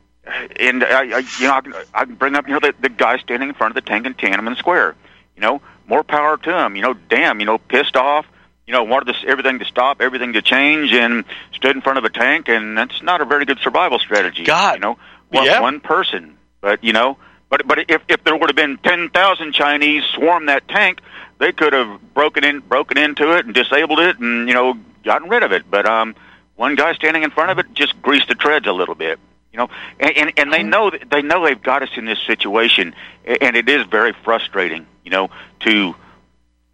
[0.57, 2.89] and I, I, you know, I can, I can bring up, you know, the, the
[2.89, 4.97] guy standing in front of the tank in Tiananmen Square.
[5.37, 6.77] You know, more power to him.
[6.77, 8.27] You know, damn, you know, pissed off.
[8.67, 12.05] You know, wanted this, everything to stop, everything to change, and stood in front of
[12.05, 14.45] a tank, and that's not a very good survival strategy.
[14.45, 14.77] God.
[14.77, 15.61] you know, one, Yeah.
[15.61, 16.39] one person.
[16.63, 17.19] But you know,
[17.51, 21.01] but but if if there would have been ten thousand Chinese swarm that tank,
[21.39, 25.29] they could have broken in broken into it and disabled it, and you know, gotten
[25.29, 25.71] rid of it.
[25.71, 26.15] But um,
[26.57, 29.21] one guy standing in front of it just greased the treads a little bit.
[29.55, 32.19] You know, and, and and they know that they know they've got us in this
[32.27, 32.93] situation,
[33.25, 34.85] and it is very frustrating.
[35.05, 35.95] You know, to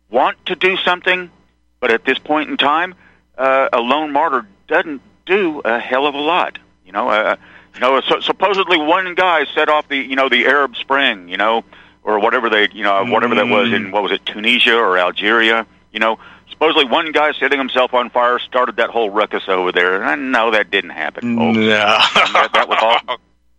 [0.08, 1.30] want to do something,
[1.78, 2.94] but at this point in time,
[3.36, 6.58] uh, a lone martyr doesn't do a hell of a lot.
[6.86, 7.36] You know, uh,
[7.74, 11.36] you know, so, supposedly one guy set off the you know the Arab Spring, you
[11.36, 11.64] know,
[12.02, 15.66] or whatever they you know whatever that was in what was it Tunisia or Algeria,
[15.92, 16.18] you know.
[16.60, 20.14] Supposedly, one guy setting himself on fire started that whole ruckus over there, and I
[20.14, 21.34] know that didn't happen.
[21.38, 21.56] folks.
[21.56, 21.64] No.
[21.64, 23.16] that, that was all.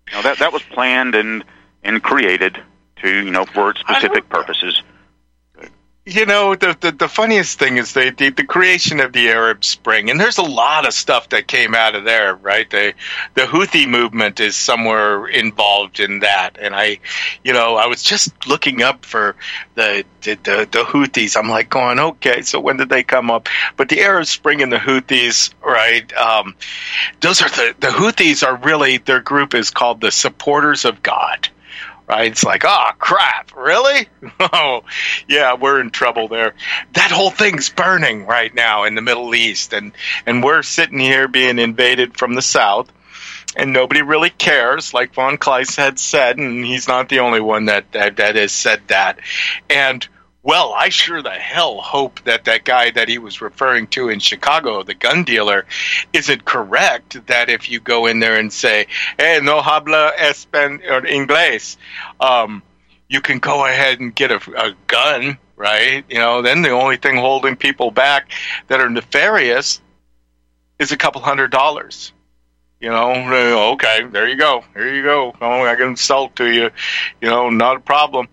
[0.08, 1.44] You know, that that was planned and
[1.84, 2.62] and created
[3.02, 4.38] to you know for its I specific know.
[4.38, 4.84] purposes.
[6.04, 10.10] You know, the, the the funniest thing is the, the creation of the Arab Spring,
[10.10, 12.68] and there's a lot of stuff that came out of there, right?
[12.68, 12.96] The
[13.36, 17.02] the Houthi movement is somewhere involved in that, and I,
[17.44, 19.36] you know, I was just looking up for
[19.76, 21.38] the the the, the Houthis.
[21.38, 23.48] I'm like going, okay, so when did they come up?
[23.78, 26.12] But the Arab Spring and the Houthis, right?
[26.14, 26.56] Um,
[27.20, 31.48] those are the the Houthis are really their group is called the Supporters of God.
[32.12, 32.30] Right?
[32.30, 34.08] It's like, oh crap, really?
[34.54, 34.82] Oh,
[35.30, 36.56] yeah, we're in trouble there.
[36.94, 39.94] That whole thing's burning right now in the Middle East, and
[40.26, 42.92] and we're sitting here being invaded from the south,
[43.56, 47.66] and nobody really cares, like von Kleist had said, and he's not the only one
[47.66, 49.20] that that, that has said that.
[49.70, 50.06] And
[50.44, 54.20] well, I sure the hell hope that that guy that he was referring to in
[54.20, 55.66] Chicago, the gun dealer,
[56.14, 57.28] isn't correct.
[57.28, 58.88] That if you go in there and say,
[59.20, 61.78] "Hey, no habla espan or inglés,"
[62.20, 62.64] um,
[63.08, 66.04] you can go ahead and get a, a gun, right?
[66.10, 68.32] You know, then the only thing holding people back
[68.68, 69.80] that are nefarious
[70.80, 72.14] is a couple hundred dollars.
[72.80, 75.36] You know, uh, okay, there you go, there you go.
[75.40, 76.72] Oh, I can sell to you.
[77.22, 78.28] You know, not a problem.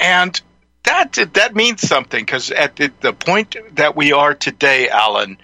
[0.00, 0.40] And
[0.84, 5.38] that that means something because at the, the point that we are today, Alan,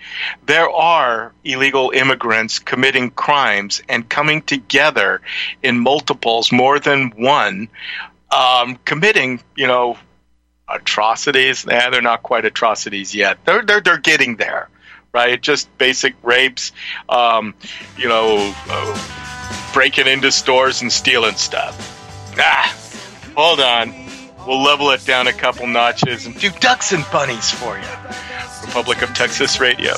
[0.44, 5.22] there are illegal immigrants committing crimes and coming together
[5.62, 7.68] in multiples, more than one,
[8.30, 9.96] um, committing, you know,
[10.68, 11.66] atrocities.
[11.66, 13.38] Nah, they're not quite atrocities yet.
[13.46, 14.68] They're they're they're getting there,
[15.12, 15.40] right?
[15.40, 16.72] Just basic rapes,
[17.08, 17.54] um,
[17.96, 22.36] you know, uh, breaking into stores and stealing stuff.
[22.38, 22.76] Ah,
[23.34, 23.99] hold on.
[24.46, 28.66] We'll level it down a couple notches and do ducks and bunnies for you.
[28.66, 29.94] Republic of Texas Radio.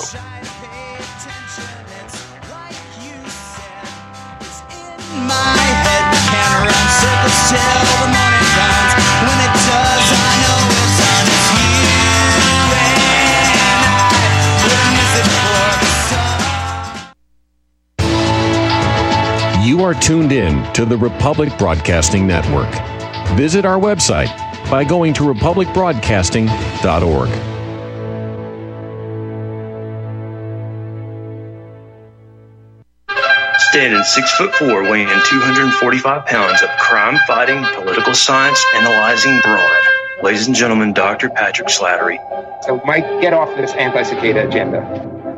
[19.65, 22.92] You are tuned in to the Republic Broadcasting Network.
[23.35, 24.29] Visit our website
[24.71, 27.29] by going to republicbroadcasting.org.
[33.59, 39.81] Standing six foot four, weighing in 245 pounds of crime fighting, political science, analyzing brawn.
[40.23, 41.31] Ladies and gentlemen, Dr.
[41.31, 42.19] Patrick Slattery.
[42.65, 44.83] So, Mike, get off this anti cicada agenda.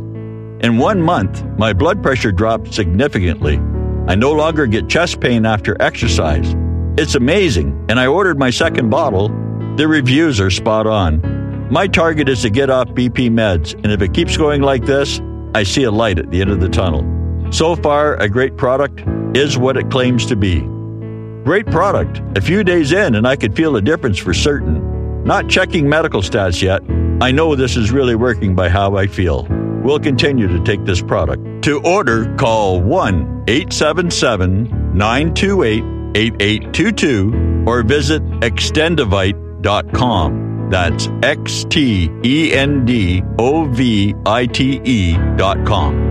[0.60, 3.58] In one month, my blood pressure dropped significantly.
[4.08, 6.54] I no longer get chest pain after exercise.
[6.96, 9.28] It's amazing, and I ordered my second bottle.
[9.76, 11.20] The reviews are spot on.
[11.70, 15.20] My target is to get off BP meds, and if it keeps going like this,
[15.54, 17.04] I see a light at the end of the tunnel.
[17.52, 19.02] So far, a great product
[19.36, 20.60] is what it claims to be.
[21.44, 22.20] Great product.
[22.36, 24.95] A few days in, and I could feel a difference for certain.
[25.26, 26.82] Not checking medical stats yet.
[27.20, 29.48] I know this is really working by how I feel.
[29.82, 31.64] We'll continue to take this product.
[31.64, 35.82] To order, call 1 877 928
[36.14, 40.68] 8822 or visit extendovite.com.
[40.70, 46.06] That's X T E N D O V I T E dot com.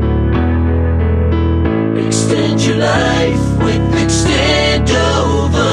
[1.97, 5.64] Extend your life with Extendovite.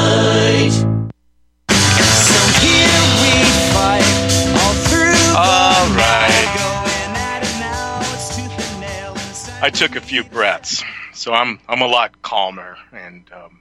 [9.62, 10.82] I took a few breaths,
[11.14, 13.60] so I'm I'm a lot calmer, and um,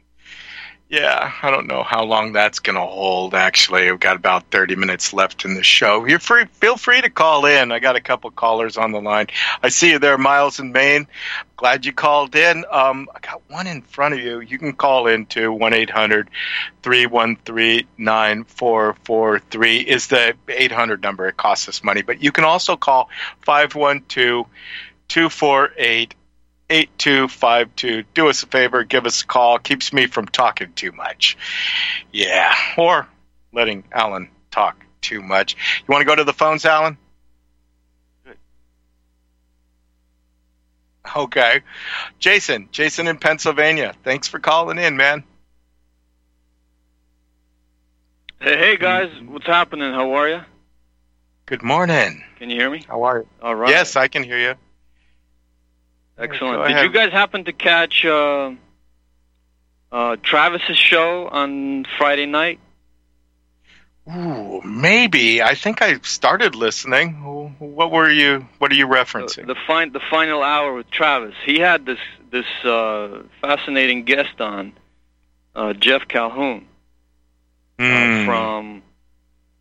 [0.90, 3.36] yeah, I don't know how long that's gonna hold.
[3.36, 6.08] Actually, I've got about 30 minutes left in the show.
[6.08, 6.46] You're free.
[6.54, 7.72] Feel free to call in.
[7.72, 9.28] I got a couple callers on the line.
[9.62, 11.06] I see you there, Miles in Maine.
[11.56, 12.66] Glad you called in.
[12.72, 14.40] Um, I got one in front of you.
[14.40, 16.32] You can call in to 1 800
[16.82, 21.28] 313 9443 is the 800 number.
[21.28, 23.08] It costs us money, but you can also call
[23.42, 24.48] 512
[25.12, 26.15] 248
[26.69, 28.04] 8252.
[28.13, 29.60] Do us a favor, give us a call.
[29.60, 31.38] Keeps me from talking too much.
[32.13, 33.10] Yeah, or
[33.52, 35.56] letting Alan talk too much.
[35.80, 36.97] You want to go to the phones, Alan?
[38.24, 38.38] Good.
[41.13, 41.60] Okay.
[42.19, 43.93] Jason, Jason in Pennsylvania.
[44.06, 45.26] Thanks for calling in, man.
[48.39, 49.91] Hey, hey guys, what's happening?
[49.93, 50.41] How are you?
[51.47, 52.24] Good morning.
[52.38, 52.86] Can you hear me?
[52.88, 53.28] How are you?
[53.41, 53.71] All right.
[53.71, 54.56] Yes, I can hear you.
[56.22, 56.67] Excellent.
[56.67, 58.51] Did you guys happen to catch uh,
[59.91, 62.59] uh, Travis's show on Friday night?
[64.11, 65.41] Ooh, maybe.
[65.41, 67.13] I think I started listening.
[67.59, 68.47] What were you?
[68.57, 69.45] What are you referencing?
[69.47, 71.36] The fin- the final hour with Travis.
[71.45, 71.99] He had this
[72.32, 74.74] this uh, fascinating guest on,
[75.55, 76.65] uh, Jeff Calhoun
[77.78, 78.26] uh, Hmm.
[78.26, 78.82] from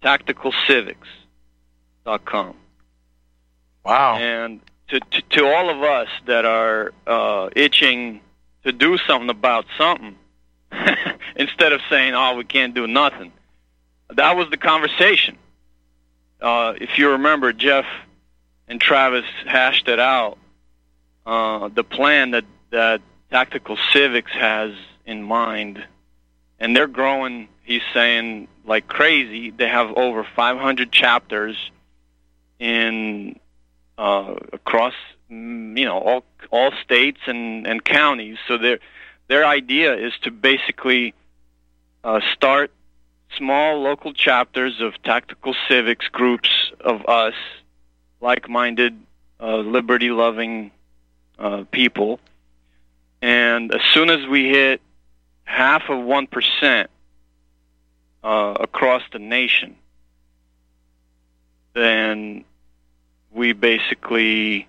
[0.03, 2.55] TacticalCivics.com.
[3.85, 4.17] Wow.
[4.19, 4.61] And
[4.91, 8.21] to, to to all of us that are uh, itching
[8.65, 10.17] to do something about something,
[11.37, 13.33] instead of saying, "Oh, we can't do nothing,"
[14.11, 15.39] that was the conversation.
[16.41, 17.87] Uh, if you remember, Jeff
[18.69, 20.39] and Travis hashed it out.
[21.27, 24.73] Uh, the plan that that Tactical Civics has
[25.07, 25.85] in mind,
[26.59, 27.49] and they're growing.
[27.63, 29.51] He's saying like crazy.
[29.51, 31.57] They have over 500 chapters
[32.59, 33.40] in
[34.01, 34.95] uh, across
[35.31, 38.39] mm, you know all all states and and counties.
[38.49, 38.79] So their
[39.29, 41.13] their idea is to basically
[42.03, 42.73] uh, start
[43.37, 46.49] small local chapters of tactical civics groups
[46.81, 47.35] of us,
[48.21, 48.99] like-minded,
[49.39, 50.71] uh, liberty-loving
[51.39, 52.19] uh, people,
[53.21, 54.81] and as soon as we hit
[55.45, 56.89] half of one percent
[58.25, 59.77] uh, across the nation,
[61.75, 62.45] then
[63.33, 64.67] we basically,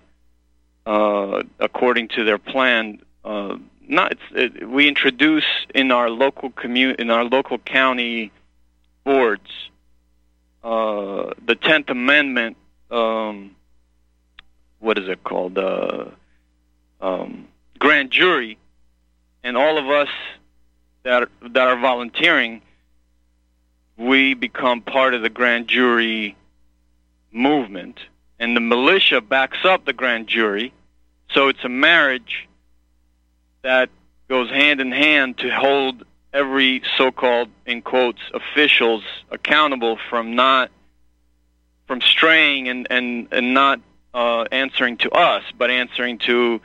[0.86, 3.56] uh, according to their plan, uh,
[3.88, 5.44] not it, we introduce
[5.74, 8.30] in our local commu- in our local county
[9.04, 9.50] boards
[10.64, 12.56] uh, the Tenth Amendment.
[12.90, 13.56] Um,
[14.78, 15.58] what is it called?
[15.58, 16.06] Uh,
[17.00, 17.48] um,
[17.78, 18.58] grand jury,
[19.42, 20.08] and all of us
[21.02, 22.62] that that are volunteering,
[23.96, 26.36] we become part of the grand jury
[27.32, 27.98] movement,
[28.42, 30.72] and the militia backs up the grand jury.
[31.30, 32.48] So it's a marriage
[33.62, 33.88] that
[34.28, 40.72] goes hand in hand to hold every so-called in quotes officials accountable from not
[41.86, 43.80] from straying and and and not
[44.12, 46.60] uh, answering to us, but answering to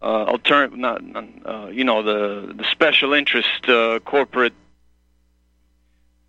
[0.00, 1.02] uh, altern not
[1.44, 4.54] uh, you know the the special interest uh, corporate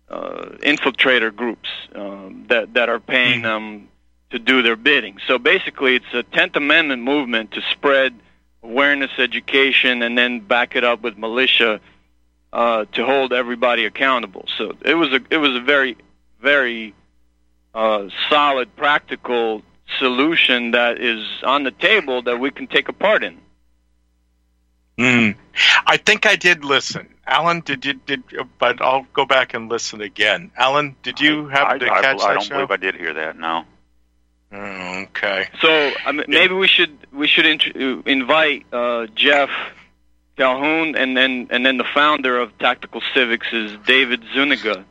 [0.08, 3.86] uh, infiltrator groups um, that that are paying them
[4.30, 5.18] to do their bidding.
[5.26, 8.14] So basically, it's a Tenth Amendment movement to spread
[8.62, 11.80] awareness, education, and then back it up with militia
[12.52, 14.46] uh, to hold everybody accountable.
[14.56, 15.96] So it was a it was a very
[16.40, 16.94] very
[17.74, 19.62] uh, solid, practical
[19.98, 23.38] solution that is on the table that we can take a part in.
[24.98, 25.36] Mm.
[25.86, 27.08] I think I did listen.
[27.26, 28.22] Alan, did you did?
[28.58, 30.50] But I'll go back and listen again.
[30.56, 32.54] Alan, did you happen I, to I, catch I that don't show?
[32.56, 33.38] believe I did hear that.
[33.38, 33.64] No.
[34.52, 35.48] Mm, okay.
[35.60, 35.68] So
[36.04, 39.48] I mean, maybe we should we should int- uh, invite uh, Jeff
[40.36, 44.84] Calhoun and then and then the founder of Tactical Civics is David Zuniga.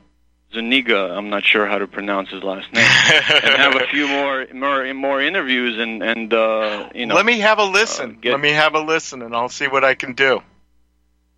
[0.51, 4.47] Zuniga, I'm not sure how to pronounce his last name, and have a few more
[4.53, 7.14] more more interviews and and uh, you know.
[7.16, 8.18] Let me have a listen.
[8.20, 10.41] get- Let me have a listen, and I'll see what I can do.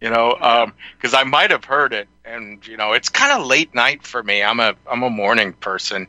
[0.02, 3.76] You know, because I might have heard it, and you know, it's kind of late
[3.76, 4.42] night for me.
[4.42, 6.08] I'm a I'm a morning person,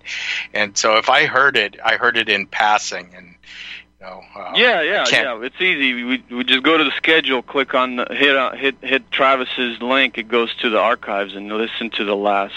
[0.54, 3.34] and so if I heard it, I heard it in passing, and
[4.00, 5.42] you know, uh, Yeah, yeah, yeah.
[5.42, 6.04] It's easy.
[6.04, 9.82] We we just go to the schedule, click on the, hit uh, hit hit Travis's
[9.82, 10.16] link.
[10.16, 12.54] It goes to the archives and listen to the last.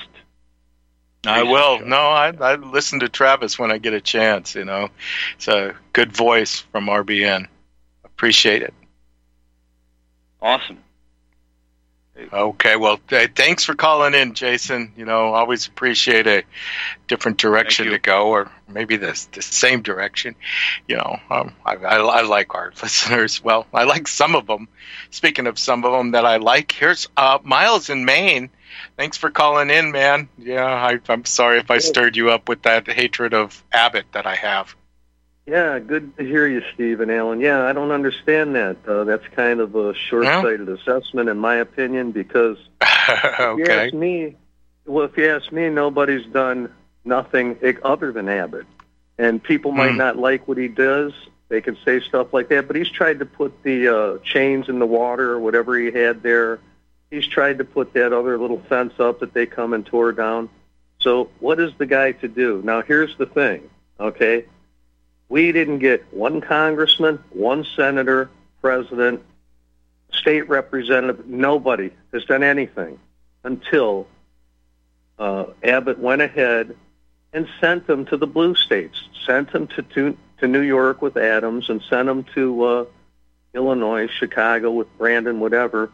[1.27, 1.85] I will.
[1.85, 4.55] No, I I listen to Travis when I get a chance.
[4.55, 4.89] You know,
[5.35, 7.47] it's a good voice from RBN.
[8.05, 8.73] Appreciate it.
[10.41, 10.84] Awesome.
[12.31, 14.93] Okay, well, th- thanks for calling in, Jason.
[14.95, 16.43] You know, always appreciate a
[17.07, 20.35] different direction to go, or maybe the the same direction.
[20.87, 23.43] You know, um, I, I, I like our listeners.
[23.43, 24.69] Well, I like some of them.
[25.11, 28.49] Speaking of some of them that I like, here's uh, Miles in Maine.
[28.97, 30.29] Thanks for calling in, man.
[30.37, 34.25] Yeah, I, I'm sorry if I stirred you up with that hatred of Abbott that
[34.25, 34.73] I have.
[35.45, 37.39] Yeah, good to hear you, Steve and Alan.
[37.39, 38.77] Yeah, I don't understand that.
[38.87, 44.35] Uh, that's kind of a short-sighted assessment, in my opinion, because if you ask me,
[44.87, 46.73] well, if you ask me, nobody's done
[47.03, 48.65] nothing other than Abbott,
[49.19, 49.97] and people might Hmm.
[49.97, 51.13] not like what he does.
[51.47, 54.79] They can say stuff like that, but he's tried to put the uh, chains in
[54.79, 56.59] the water or whatever he had there.
[57.11, 60.49] He's tried to put that other little fence up that they come and tore down.
[60.97, 62.63] So, what is the guy to do?
[62.65, 63.69] Now, here's the thing,
[63.99, 64.45] okay?
[65.29, 68.29] We didn't get one congressman, one senator,
[68.61, 69.23] president,
[70.11, 71.25] state representative.
[71.27, 72.99] Nobody has done anything
[73.43, 74.07] until
[75.17, 76.75] uh, Abbott went ahead
[77.33, 81.17] and sent them to the blue states, sent them to, to, to New York with
[81.17, 82.85] Adams, and sent them to uh,
[83.53, 85.91] Illinois, Chicago with Brandon, whatever.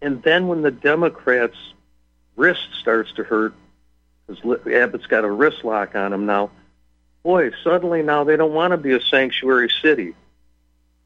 [0.00, 1.56] And then when the Democrats'
[2.36, 3.54] wrist starts to hurt,
[4.26, 6.50] because Abbott's got a wrist lock on him now,
[7.22, 10.14] boy, suddenly now they don't want to be a sanctuary city.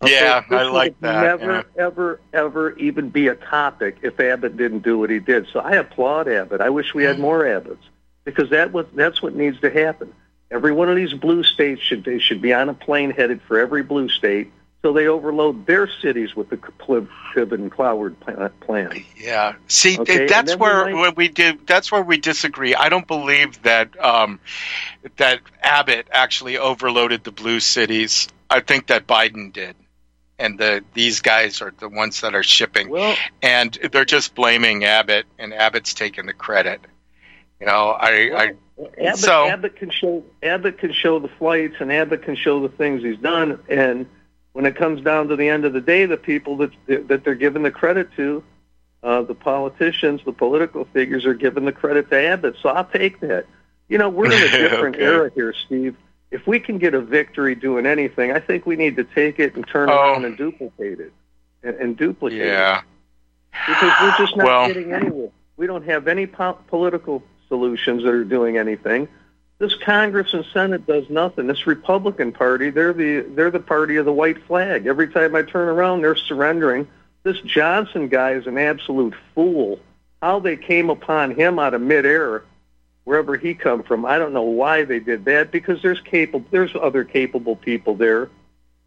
[0.05, 4.99] Yeah, I like that, Never, ever, ever even be a topic if Abbott didn't do
[4.99, 5.47] what he did.
[5.53, 6.61] So I applaud Abbott.
[6.61, 7.21] I wish we had mm.
[7.21, 7.79] more Abbotts
[8.25, 10.13] because that was that's what needs to happen.
[10.51, 13.59] Every one of these blue states should they should be on a plane headed for
[13.59, 14.53] every blue state
[14.85, 17.09] so they overload their cities with the Clib
[17.53, 19.03] and Cloward pla- plan.
[19.17, 19.55] Yeah.
[19.67, 21.67] See, Okay, that's where, might- where we did.
[21.67, 22.75] That's where we disagree.
[22.75, 24.41] I don't believe that um,
[25.17, 28.29] that Abbott actually overloaded the blue cities.
[28.51, 29.75] I think that Biden did.
[30.39, 34.85] and the these guys are the ones that are shipping, Well, and they're just blaming
[34.85, 36.83] Abbott, and Abbott's taking the credit.
[37.59, 38.53] You know, I, I
[38.99, 42.69] Abbott, so Abbott can show Abbott can show the flights, and Abbott can show the
[42.69, 43.61] things he's done.
[43.71, 44.05] And
[44.55, 47.35] when it comes down to the end of the day, the people that that they're
[47.35, 48.43] giving the credit to,
[49.03, 52.57] uh, the politicians, the political figures, are giving the credit to Abbott.
[52.63, 53.45] So I'll take that.
[53.89, 55.05] You know, we're in a different Okay.
[55.05, 55.97] era here, Steve.
[56.31, 59.55] If we can get a victory doing anything, I think we need to take it
[59.57, 59.93] and turn Oh.
[59.93, 61.13] around and duplicate it,
[61.63, 62.83] and, and duplicate it yeah.
[63.69, 65.31] because we're just not Well- getting anywhere.
[65.57, 69.07] We don't have any po- political solutions that are doing anything.
[69.59, 71.47] This Congress and Senate does nothing.
[71.47, 74.87] This Republican Party, they're the they're the party of the white flag.
[74.87, 76.89] Every time I turn around, they're surrendering.
[77.23, 79.79] This Johnson guy is an absolute fool.
[80.21, 82.43] How they came upon him out of midair,
[83.05, 85.51] wherever he come from, I don't know why they did that.
[85.51, 88.31] Because there's capable, there's other capable people there.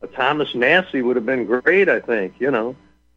[0.04, 2.34] Uh, Thomas Massie would have been great, I think.
[2.40, 2.76] You know,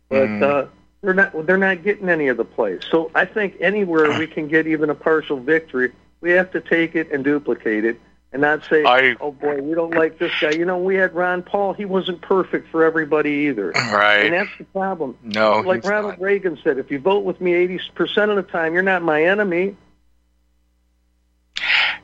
[0.09, 0.43] but Mm.
[0.43, 0.67] uh,
[1.03, 2.83] they're not they're not getting any of the plays.
[2.91, 5.91] So I think anywhere we can get even a partial victory,
[6.21, 8.01] we have to take it and duplicate it,
[8.33, 11.15] and not say, I- "Oh boy, we don't like this guy." You know, we had
[11.15, 14.27] Ron Paul; he wasn't perfect for everybody either, Right.
[14.27, 15.17] and that's the problem.
[15.23, 18.75] No, like Ronald Reagan said, if you vote with me eighty percent of the time,
[18.75, 19.77] you're not my enemy.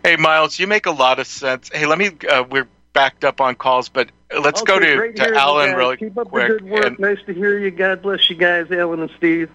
[0.05, 1.71] Hey, Miles, you make a lot of sense.
[1.73, 2.11] Hey, let me.
[2.29, 4.11] Uh, we're backed up on calls, but
[4.41, 6.49] let's go to, to Alan really Keep up quick.
[6.49, 6.85] the good work.
[6.87, 7.71] And- Nice to hear you.
[7.71, 9.51] God bless you guys, Alan and Steve.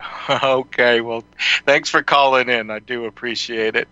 [0.30, 1.24] okay, well,
[1.64, 2.70] thanks for calling in.
[2.70, 3.88] I do appreciate it.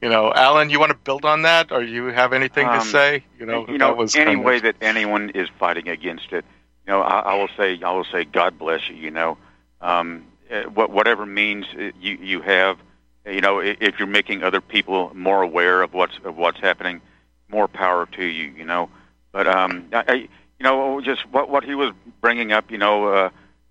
[0.00, 2.80] You know, Alan, you want to build on that, or you have anything to Um,
[2.86, 3.24] say?
[3.38, 6.32] You know, you know, that was any kind of- way that anyone is fighting against
[6.32, 6.44] it,
[6.86, 8.96] you know, I, I will say, I will say, God bless you.
[8.96, 9.36] You know,
[9.80, 12.78] um, eh, whatever means eh, you you have,
[13.26, 17.00] eh, you know, if you're making other people more aware of what's of what's happening,
[17.48, 18.52] more power to you.
[18.56, 18.88] You know,
[19.32, 20.28] but um, I, I, you
[20.62, 23.30] know, just what what he was bringing up, you know, uh,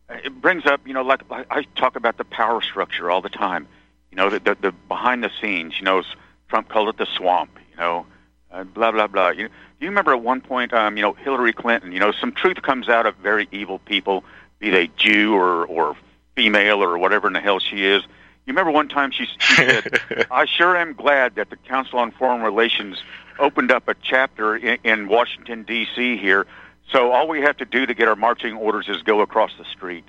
[0.09, 3.29] it brings up, you know, like I, I talk about the power structure all the
[3.29, 3.67] time.
[4.11, 5.73] You know, the, the the behind the scenes.
[5.77, 6.03] You know,
[6.49, 7.51] Trump called it the swamp.
[7.71, 8.05] You know,
[8.51, 9.29] uh, blah blah blah.
[9.29, 11.91] You, do you remember at one point, um, you know, Hillary Clinton?
[11.91, 14.23] You know, some truth comes out of very evil people,
[14.59, 15.95] be they Jew or or
[16.35, 18.03] female or whatever in the hell she is.
[18.45, 19.99] You remember one time she, she said,
[20.31, 23.03] "I sure am glad that the Council on Foreign Relations
[23.39, 26.17] opened up a chapter in, in Washington D.C.
[26.17, 26.47] here,
[26.91, 29.65] so all we have to do to get our marching orders is go across the
[29.65, 30.05] street."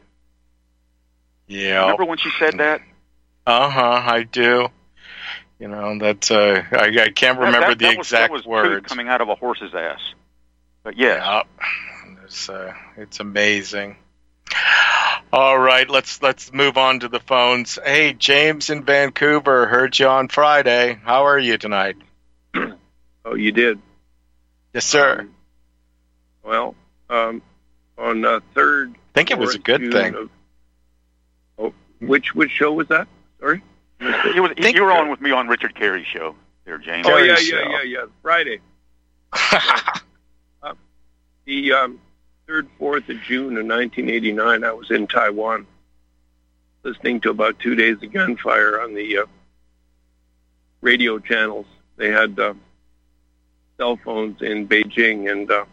[1.47, 1.83] Yeah.
[1.83, 2.81] Remember when she said that?
[3.47, 4.03] Uh huh.
[4.05, 4.69] I do.
[5.59, 6.31] You know, that's.
[6.31, 8.87] Uh, I, I can't That- remember that- the that was- exact that was words.
[8.87, 10.01] coming out of a horse's ass.
[10.83, 11.45] But yes.
[12.25, 13.97] It's, uh, it's amazing.
[15.33, 17.79] All right, let's let's move on to the phones.
[17.85, 20.99] Hey, James in Vancouver, heard you on Friday.
[21.05, 21.97] How are you tonight?
[23.25, 23.79] Oh, you did.
[24.73, 25.29] Yes, sir.
[26.43, 26.75] Well,
[27.11, 27.43] um,
[27.97, 28.95] on uh, third.
[28.95, 30.15] I think it was a good June thing.
[30.15, 30.31] Of,
[31.59, 33.09] oh, which which show was that?
[33.41, 33.63] Sorry.
[34.01, 37.07] You, was, you were on with me on Richard Carey's show there, James.
[37.09, 38.05] Oh yeah, yeah, yeah, yeah.
[38.23, 38.61] Friday.
[40.63, 40.75] uh,
[41.45, 42.01] the um,
[42.47, 45.67] third, fourth of June of 1989, I was in Taiwan,
[46.85, 49.27] listening to about two days of gunfire on the uh,
[50.81, 51.67] radio channels.
[51.97, 52.55] They had uh,
[53.77, 55.65] cell phones in Beijing, and uh,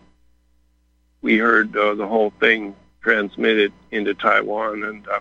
[1.26, 5.20] we heard uh, the whole thing transmitted into Taiwan, and uh,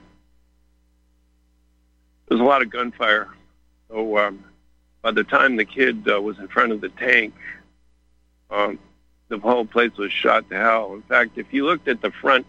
[2.29, 3.31] there was a lot of gunfire.
[3.89, 4.45] So um,
[5.01, 7.33] by the time the kid uh, was in front of the tank,
[8.51, 8.79] um,
[9.29, 10.93] the whole place was shot to hell.
[10.93, 12.45] In fact, if you looked at the front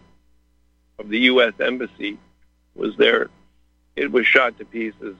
[0.98, 1.54] of the U.S.
[1.58, 2.18] embassy,
[2.74, 3.30] was there,
[3.96, 5.16] it was shot to pieces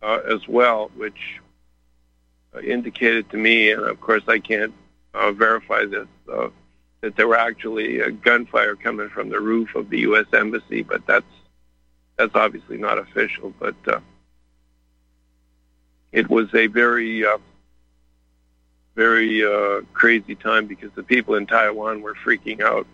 [0.00, 1.40] uh, as well, which
[2.54, 4.72] uh, indicated to me, and of course I can't
[5.12, 6.48] uh, verify this, uh,
[7.00, 10.26] that there were actually uh, gunfire coming from the roof of the U.S.
[10.32, 11.26] embassy, but that's
[12.16, 13.52] that's obviously not official.
[13.58, 14.00] But uh,
[16.12, 17.38] it was a very uh,
[18.94, 22.86] very uh, crazy time because the people in Taiwan were freaking out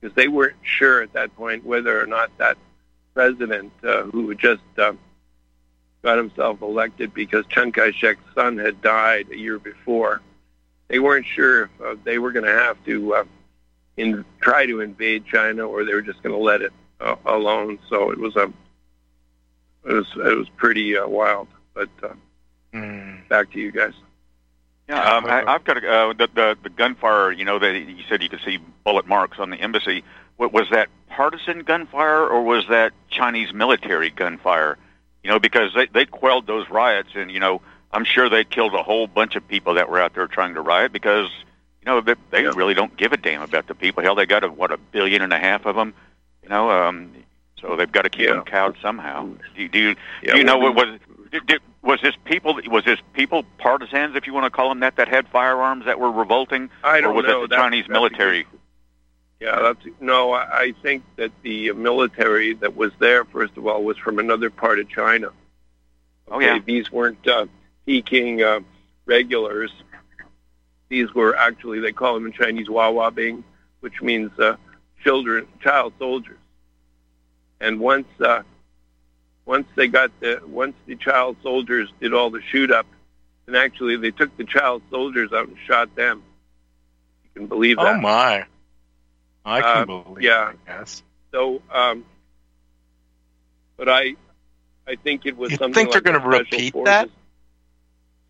[0.00, 2.56] because they weren't sure at that point whether or not that
[3.12, 4.92] president uh, who had just uh,
[6.02, 10.20] got himself elected because Chiang Kai-shek's son had died a year before.
[10.88, 13.24] They weren't sure if uh, they were going to have to uh,
[13.96, 17.78] in, try to invade China or they were just going to let it uh, alone.
[17.88, 18.52] So it was a
[19.84, 21.48] it was it was pretty uh, wild.
[21.74, 22.14] But uh,
[23.28, 23.92] back to you guys.
[24.88, 27.32] Yeah, um, I, I've got a, uh, the, the the gunfire.
[27.32, 30.04] You know that you said you could see bullet marks on the embassy.
[30.36, 34.78] What, was that partisan gunfire or was that Chinese military gunfire?
[35.24, 37.62] You know, because they they quelled those riots, and you know,
[37.96, 40.60] I'm sure they killed a whole bunch of people that were out there trying to
[40.60, 41.30] riot because
[41.80, 44.02] you know, they, they really don't give a damn about the people.
[44.02, 45.94] Hell, they got a what a billion and a half of them.
[46.42, 47.10] You know, um,
[47.58, 49.24] so they've got to keep them cowed somehow.
[49.24, 51.00] Do, you- do you Yeah, do you know what was
[51.32, 54.80] did, did, was this people was this people partisans, if you want to call them
[54.80, 57.38] that, that had firearms that were revolting, I don't was know.
[57.38, 58.46] it the That's- Chinese that's military?
[59.40, 60.32] Yeah, that's no.
[60.34, 64.78] I think that the military that was there, first of all, was from another part
[64.80, 65.30] of China.
[66.28, 66.58] Oh, yeah.
[66.58, 67.46] These weren't uh,
[67.86, 68.60] Peking uh,
[69.06, 69.70] regulars.
[70.88, 73.44] These were actually they call them in Chinese Wawa Bing,
[73.80, 74.56] which means uh,
[75.02, 76.38] children, child soldiers.
[77.60, 78.42] And once uh,
[79.46, 82.86] once they got the once the child soldiers did all the shoot up,
[83.46, 86.22] and actually they took the child soldiers out and shot them.
[87.24, 87.96] You can believe that.
[87.96, 88.44] Oh my!
[89.44, 90.22] I can Uh, believe.
[90.22, 90.52] yeah.
[90.66, 91.02] Guess.
[91.32, 92.04] So, um,
[93.76, 94.14] but I,
[94.86, 95.68] I think it was something.
[95.70, 95.74] You something.
[95.74, 96.84] think they're like going to the repeat forces.
[96.86, 97.10] that?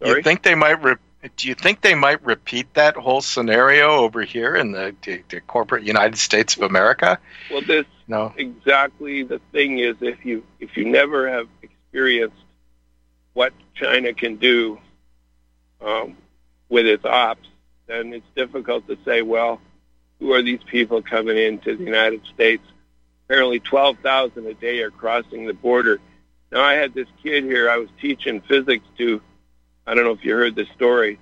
[0.03, 0.19] Sorry?
[0.19, 0.83] You think they might?
[0.83, 0.97] Re-
[1.37, 5.41] do you think they might repeat that whole scenario over here in the, the, the
[5.41, 7.19] corporate United States of America?
[7.51, 8.33] Well, this No.
[8.37, 12.37] exactly the thing is if you if you never have experienced
[13.33, 14.79] what China can do
[15.81, 16.17] um,
[16.69, 17.49] with its ops,
[17.87, 19.61] then it's difficult to say, well,
[20.21, 22.63] who are these people coming into the United States?
[23.25, 25.99] Apparently, twelve thousand a day are crossing the border.
[26.53, 27.69] Now, I had this kid here.
[27.69, 29.21] I was teaching physics to.
[29.87, 31.19] I don't know if you heard this story.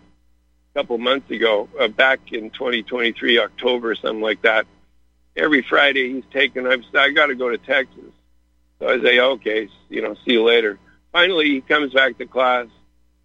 [0.74, 4.66] A couple months ago, uh, back in 2023 October, something like that
[5.36, 6.66] every Friday he's taking.
[6.66, 8.10] I've I got to go to Texas,
[8.78, 10.78] so I say, okay, you know, see you later.
[11.12, 12.66] Finally, he comes back to class.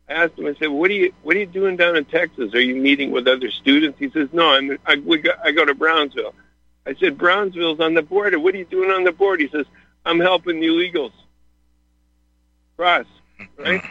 [0.07, 0.45] I asked him.
[0.45, 2.53] I said, "What are you What are you doing down in Texas?
[2.53, 5.65] Are you meeting with other students?" He says, "No, I'm I, we go, I go
[5.65, 6.35] to Brownsville."
[6.85, 8.39] I said, "Brownsville's on the border.
[8.39, 9.65] What are you doing on the border?" He says,
[10.05, 11.13] "I'm helping the illegals
[12.75, 13.05] cross."
[13.57, 13.83] Right?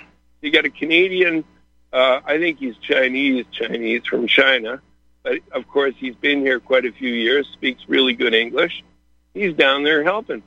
[0.43, 1.45] You got a Canadian.
[1.93, 3.47] Uh, I think he's Chinese.
[3.53, 4.81] Chinese from China
[5.29, 8.83] but of course he's been here quite a few years, speaks really good English.
[9.35, 10.43] He's down there helping,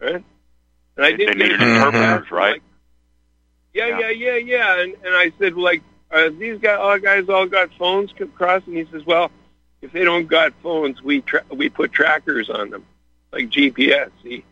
[0.00, 0.24] right?
[0.96, 2.52] And I They didn't needed get a interpreters, right?
[2.54, 2.62] like,
[3.72, 4.80] yeah, yeah, yeah, yeah.
[4.80, 8.76] And and I said, like, uh, these guys, all guys, all got phones across, and
[8.76, 9.30] he says, well,
[9.80, 12.84] if they don't got phones, we tra- we put trackers on them,
[13.32, 14.10] like GPS.
[14.24, 14.44] See?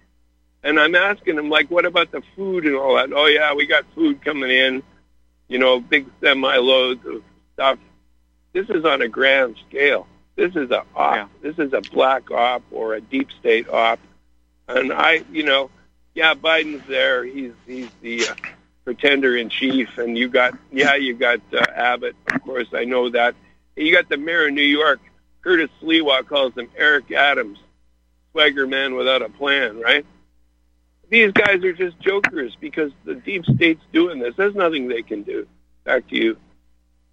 [0.63, 3.13] And I'm asking him, like, what about the food and all that?
[3.13, 4.83] Oh yeah, we got food coming in,
[5.47, 7.23] you know, big semi loads of
[7.55, 7.79] stuff
[8.53, 10.07] this is on a grand scale.
[10.37, 11.31] This is a op.
[11.43, 13.99] This is a black op or a deep state op.
[14.69, 15.71] And I, you know,
[16.15, 17.25] yeah, Biden's there.
[17.25, 18.35] He's he's the uh,
[18.85, 19.99] pretender in chief.
[19.99, 22.17] And you got, yeah, you got uh, Abbott.
[22.33, 23.35] Of course, I know that.
[23.77, 25.01] You got the mayor of New York,
[25.43, 27.59] Curtis Sliwa, calls him Eric Adams,
[28.33, 30.05] swagger man without a plan, right?
[31.11, 34.35] These guys are just jokers because the deep state's doing this.
[34.37, 35.47] There's nothing they can do.
[35.85, 36.37] Back to you.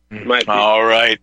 [0.10, 0.50] My opinion.
[0.50, 1.20] All right.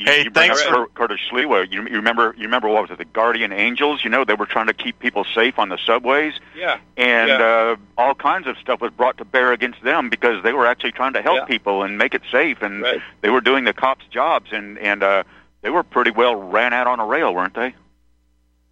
[0.00, 1.72] You, Hey, you bring thanks up for- Cur- Curtis Sliwa.
[1.72, 2.34] You, you remember?
[2.36, 2.98] You remember what was it?
[2.98, 4.04] The Guardian Angels.
[4.04, 6.78] You know, they were trying to keep people safe on the subways, Yeah.
[6.98, 7.36] and Yeah.
[7.36, 10.92] uh, all kinds of stuff was brought to bear against them because they were actually
[10.92, 11.44] trying to help Yeah.
[11.46, 13.00] people and make it safe, and Right.
[13.22, 15.22] they were doing the cops' jobs, and and uh,
[15.62, 17.74] they were pretty well ran out on a rail, weren't they?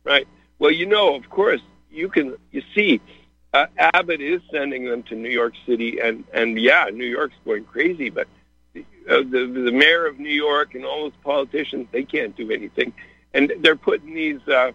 [0.04, 0.28] Right.
[0.58, 1.62] Well, you know, of course,
[1.96, 2.36] you can.
[2.52, 3.00] You see,
[3.52, 7.64] uh, Abbott is sending them to New York City, and and yeah, New York's going
[7.64, 8.10] crazy.
[8.10, 8.28] But
[8.76, 8.82] uh,
[9.18, 12.92] the the mayor of New York and all those politicians, they can't do anything,
[13.34, 14.72] and they're putting these uh,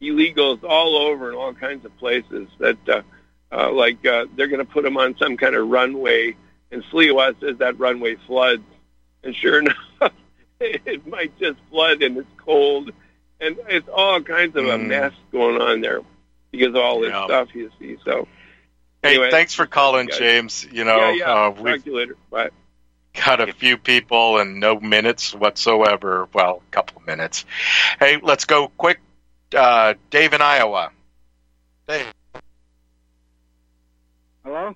[0.00, 2.48] illegals all over in all kinds of places.
[2.58, 3.02] That uh,
[3.52, 6.36] uh, like uh, they're going to put them on some kind of runway,
[6.70, 8.62] and Sliwa says that runway floods,
[9.24, 9.76] and sure enough,
[10.60, 12.92] it might just flood, and it's cold
[13.40, 14.86] and it's all kinds of a Mm.
[14.88, 16.02] mess going on there
[16.50, 17.24] because of all this Yeah.
[17.26, 17.96] stuff you see.
[18.04, 18.26] So
[19.02, 20.18] Hey, Anyway, thanks for calling, guys.
[20.18, 20.66] James.
[20.70, 21.32] You know, yeah, yeah.
[21.32, 22.16] uh, Talk we've to you later.
[22.30, 22.50] Bye.
[23.14, 26.28] got a few people and no minutes whatsoever.
[26.34, 27.46] Well, a couple of minutes.
[27.98, 29.00] Hey, let's go quick.
[29.56, 30.92] Uh, Dave in Iowa.
[31.88, 32.12] Dave.
[34.44, 34.74] Hello?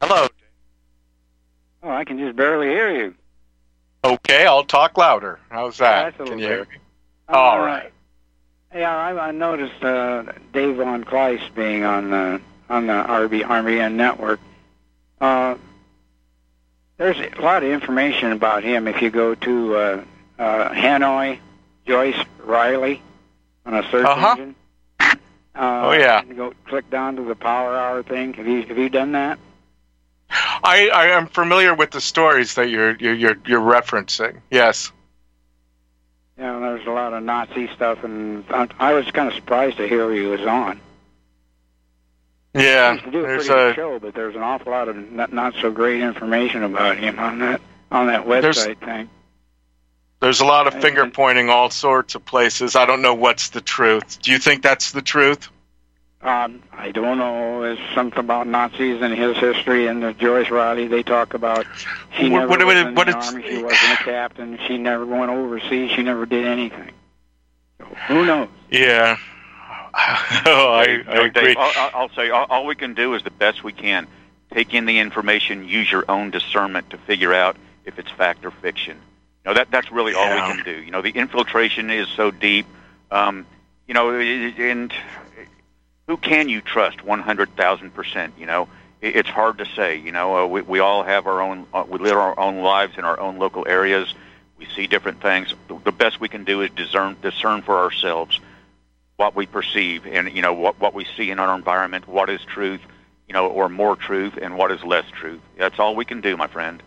[0.00, 0.26] Hello.
[1.82, 3.14] Oh, I can just barely hear you.
[4.04, 5.38] Okay, I'll talk louder.
[5.50, 6.04] How's that?
[6.04, 6.76] that's a Can little you hear me?
[7.28, 7.92] All Uh, right.
[8.74, 13.94] Yeah, I, I noticed uh, Dave Von Kleist being on the on the RB RBN
[13.94, 14.40] network.
[15.20, 15.56] Uh,
[16.98, 20.04] there's a lot of information about him if you go to uh,
[20.38, 21.38] uh, Hanoi,
[21.86, 23.02] Joyce Riley
[23.64, 24.30] on a search Uh-huh.
[24.32, 24.54] engine.
[25.00, 25.14] Uh,
[25.58, 26.22] Oh, yeah.
[26.24, 28.34] go click down to the Power Hour thing.
[28.34, 29.38] Have you have you done that?
[30.28, 34.40] I, I am familiar with the stories that you're you're you're, you're referencing.
[34.50, 34.92] Yes.
[36.38, 39.88] Yeah, there's a lot of Nazi stuff, and I, I was kind of surprised to
[39.88, 40.80] hear he was on.
[42.54, 42.96] Yeah.
[42.96, 45.70] To do a There's a show, but there's an awful lot of not, not so
[45.70, 47.60] great information about him on that
[47.90, 49.10] on that There's- website thing.
[50.20, 52.74] There's a lot of finger pointing all sorts of places.
[52.74, 54.18] I don't know what's the truth.
[54.22, 55.50] Do you think that's the truth?
[56.26, 57.62] Um, I don't know.
[57.62, 61.64] There's something about Nazis and his history, and the Joyce Riley they talk about.
[62.18, 63.48] She What- never what- was what- in what the it's- army.
[63.48, 64.58] She wasn't a captain.
[64.66, 65.92] She never went overseas.
[65.92, 66.90] She never did anything.
[67.78, 68.48] So who knows?
[68.70, 69.16] Yeah.
[69.94, 71.30] oh, I, I agree.
[71.30, 74.08] Dave, I'll, I'll- I'll say all, all we can do is the best we can.
[74.52, 78.50] Take in the information, use your own discernment to figure out if it's fact or
[78.50, 78.96] fiction.
[79.44, 80.72] You know, that that's really all we can do.
[80.82, 82.66] You know, the infiltration is so deep.
[83.12, 83.46] Um,
[83.86, 84.92] you know, and
[86.06, 88.32] who can you trust 100,000%?
[88.38, 88.68] You know,
[89.00, 89.98] it's hard to say.
[89.98, 92.96] You know, uh, we, we all have our own, uh, we live our own lives
[92.96, 94.12] in our own local areas.
[94.58, 95.52] We see different things.
[95.68, 98.40] The, the best we can do is discern, discern for ourselves
[99.16, 102.40] what we perceive and, you know, what, what we see in our environment, what is
[102.44, 102.80] truth,
[103.26, 105.40] you know, or more truth and what is less truth.
[105.58, 106.82] That's all we can do, my friend.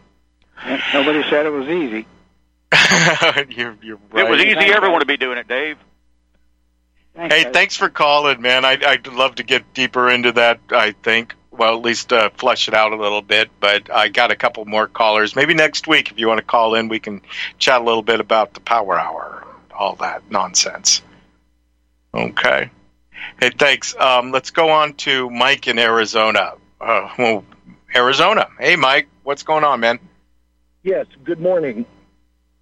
[0.93, 2.05] Nobody said it was easy.
[3.55, 4.71] you're, you're If It was easy.
[4.71, 5.77] Everyone to be doing it, Dave.
[7.15, 8.63] Hey, thanks for calling, man.
[8.63, 10.59] I, I'd love to get deeper into that.
[10.71, 13.49] I think, well, at least uh, flesh it out a little bit.
[13.59, 15.35] But I got a couple more callers.
[15.35, 17.21] Maybe next week, if you want to call in, we can
[17.57, 19.45] chat a little bit about the Power Hour,
[19.77, 21.01] all that nonsense.
[22.13, 22.69] Okay.
[23.39, 23.95] Hey, thanks.
[23.95, 26.53] Um, let's go on to Mike in Arizona.
[26.79, 27.45] Uh, well,
[27.93, 28.47] Arizona.
[28.59, 29.99] Hey, Mike, what's going on, man?
[30.83, 31.85] Yes, good morning.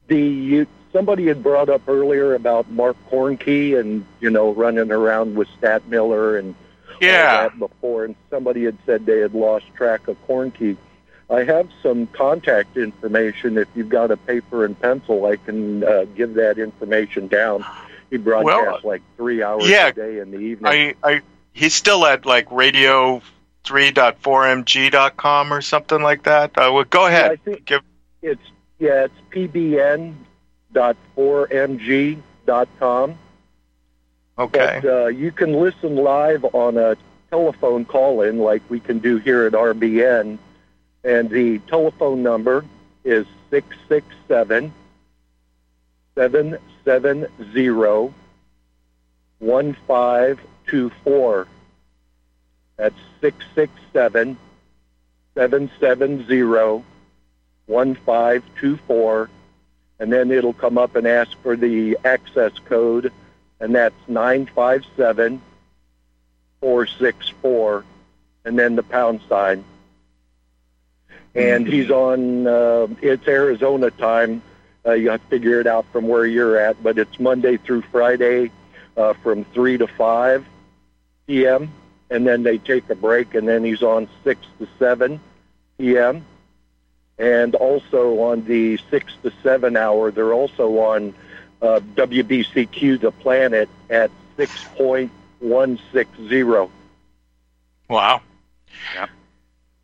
[0.07, 5.35] The you, somebody had brought up earlier about Mark Koernke and you know running around
[5.35, 6.55] with Stadtmiller and
[7.01, 7.43] Yeah.
[7.43, 10.77] that before, and somebody had said they had lost track of Koernke.
[11.29, 13.57] I have some contact information.
[13.57, 17.65] If you've got a paper and pencil, I can uh, give that information down.
[18.09, 20.95] He broadcasts like three hours yeah, a day in the evening.
[21.03, 21.21] I, I,
[21.51, 23.21] he's still at like radio
[23.65, 26.57] 3.4mg.com or something like that.
[26.57, 27.31] Uh, well, go ahead.
[27.31, 27.81] I think Give,
[28.21, 28.41] it's
[28.79, 29.13] yeah, it's
[30.73, 33.17] pbn.4mg.com.
[34.39, 34.79] Okay.
[34.81, 36.95] But uh, you can listen live on a
[37.29, 40.37] telephone call-in like we can do here at RBN,
[41.03, 42.65] and the telephone number
[43.03, 44.73] is six six seven
[46.15, 48.13] seven seven zero
[49.39, 51.47] one five two four.
[52.77, 54.37] That's six six seven
[55.33, 56.83] seven seven zero
[57.65, 59.29] one five two four,
[59.99, 63.11] and then it'll come up and ask for the access code,
[63.59, 65.41] and that's nine five seven
[66.59, 67.83] four six four,
[68.45, 69.63] and then the pound sign.
[71.35, 72.47] And he's on.
[72.47, 74.41] Uh, it's Arizona time.
[74.85, 77.83] Uh, you have to figure it out from where you're at, but it's Monday through
[77.91, 78.51] Friday
[78.95, 80.45] uh, from three to five
[81.27, 81.71] p.m.
[82.09, 85.19] And then they take a break, and then he's on six to seven
[85.77, 86.25] p.m
[87.17, 91.13] and also on the six to seven hour, they're also on
[91.61, 96.69] uh, WBCQ The Planet at six point one six zero.
[97.89, 98.21] Wow.
[98.95, 99.07] Yeah.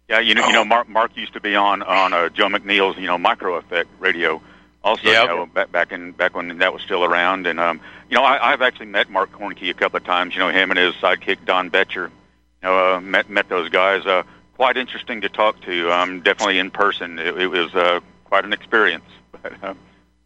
[0.09, 2.97] Yeah, you know, you know, Mark, Mark used to be on on uh, Joe McNeil's,
[2.97, 4.41] you know, Micro Effect radio.
[4.83, 5.21] Also, Yep.
[5.23, 7.79] you know, back back in back when that was still around, and um,
[8.09, 10.33] you know, I, I've actually met Mark Koernke a couple of times.
[10.33, 12.11] You know, him and his sidekick Don Betcher.
[12.61, 14.05] You know, uh, met met those guys.
[14.05, 14.23] Uh,
[14.63, 15.91] quite interesting to talk to.
[15.91, 19.03] Um, definitely in person, it, it was uh, quite an experience.
[19.41, 19.73] But, uh,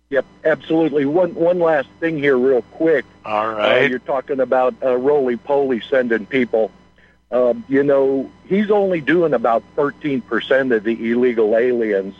[0.10, 1.06] Yep, absolutely.
[1.06, 3.04] One one last thing here, real quick.
[3.26, 3.46] All
[3.84, 6.72] Uh, you're talking about uh, roly poly sending people.
[7.30, 12.16] Um, you know, he's only doing about 13% of the illegal aliens,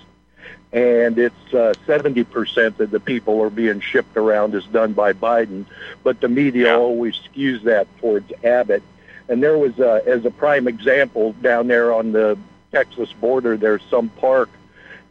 [0.74, 5.66] and it's uh, 70% of the people are being shipped around is done by Biden.
[6.04, 8.84] But the media always skews that towards Abbott.
[9.30, 12.38] And there was, uh, as a prime example, down there on the
[12.72, 14.50] Texas border, there's some park,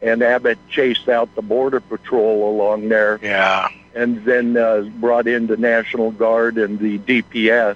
[0.01, 3.67] and Abbott chased out the border patrol along there Yeah.
[3.95, 7.75] and then uh, brought in the National Guard and the DPS.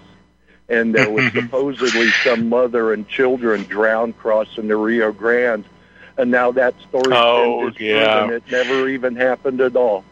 [0.70, 5.66] And there was supposedly some mother and children drowned crossing the Rio Grande.
[6.18, 8.20] And now that story Oh, is yeah.
[8.26, 8.36] proven.
[8.36, 10.04] It never even happened at all.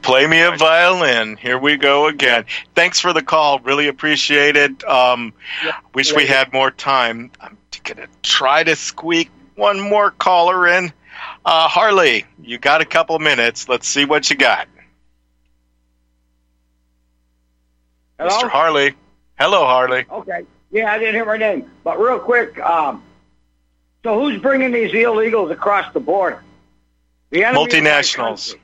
[0.00, 1.36] Play me a violin.
[1.36, 2.44] Here we go again.
[2.74, 3.58] Thanks for the call.
[3.60, 4.84] Really appreciate it.
[4.84, 5.32] Um,
[5.94, 7.30] wish we had more time.
[7.40, 10.92] I'm going to try to squeak one more caller in.
[11.44, 13.68] Uh, Harley, you got a couple minutes.
[13.68, 14.68] Let's see what you got.
[18.18, 18.30] Hello?
[18.30, 18.48] Mr.
[18.48, 18.94] Harley.
[19.38, 20.06] Hello, Harley.
[20.10, 20.46] Okay.
[20.70, 21.70] Yeah, I didn't hear my name.
[21.84, 23.02] But real quick, um,
[24.04, 26.42] so who's bringing these illegals across the border?
[27.30, 28.56] The enemy of Multinationals.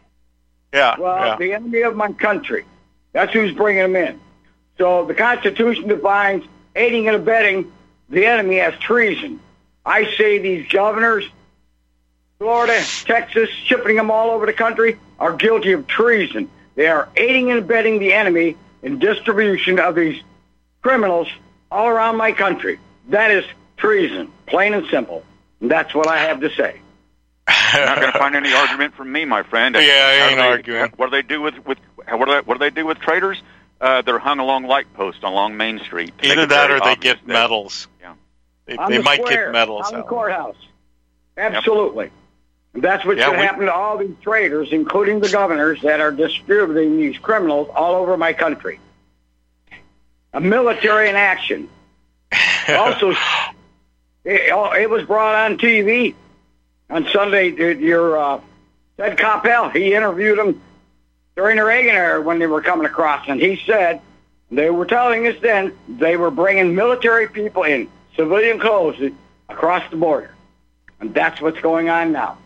[0.73, 0.99] Yeah.
[0.99, 1.37] Well, yeah.
[1.37, 2.65] the enemy of my country.
[3.13, 4.21] That's who's bringing them in.
[4.77, 6.45] So the Constitution defines
[6.77, 7.73] aiding and abetting
[8.09, 9.41] the enemy as treason.
[9.85, 11.25] I say these governors
[12.39, 16.49] Florida, Texas, shipping them all over the country are guilty of treason.
[16.77, 20.23] They are aiding and abetting the enemy in distribution of these
[20.83, 21.27] criminals
[21.69, 22.79] all around my country.
[23.09, 23.45] That is
[23.77, 25.25] treason, plain and simple.
[25.61, 26.81] And that's what I have to say.
[27.75, 29.75] You're not going to find any argument from me, my friend.
[29.75, 30.93] Yeah, I ain't they- arguing.
[30.97, 31.79] What do they do with with
[32.09, 33.43] what do they, what do they do with traitors?
[33.81, 36.13] Uh, they're hung along light posts along Main Street.
[36.23, 37.87] Either that or they get that- medals.
[38.01, 38.15] Yeah.
[38.67, 39.91] They, they the might square, get medals.
[39.93, 40.57] on the courthouse.
[41.37, 42.11] Absolutely.
[42.75, 45.81] And that's what's Yeah, going to we- happen to all these traitors, including the governors
[45.83, 48.79] that are distributing these criminals all over my country.
[50.35, 51.69] A military in action.
[52.69, 53.13] also,
[54.25, 56.15] it, it was brought on TV
[56.91, 57.51] on Sunday.
[57.77, 58.41] Your uh,
[58.97, 60.61] Ted Koppel, he interviewed them
[61.37, 64.01] during the Reagan era when they were coming across, and he said
[64.51, 69.13] they were telling us then they were bringing military people in civilian clothes
[69.49, 70.35] across the border,
[71.01, 72.39] and that's what's going on now.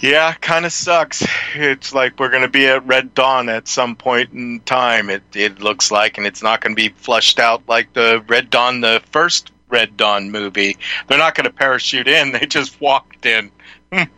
[0.00, 1.24] Yeah, kind of sucks.
[1.54, 5.08] It's like we're going to be at Red Dawn at some point in time.
[5.08, 8.50] It it looks like, and it's not going to be flushed out like the Red
[8.50, 10.76] Dawn, the first Red Dawn movie.
[11.06, 12.32] They're not going to parachute in.
[12.38, 13.50] They just walked in.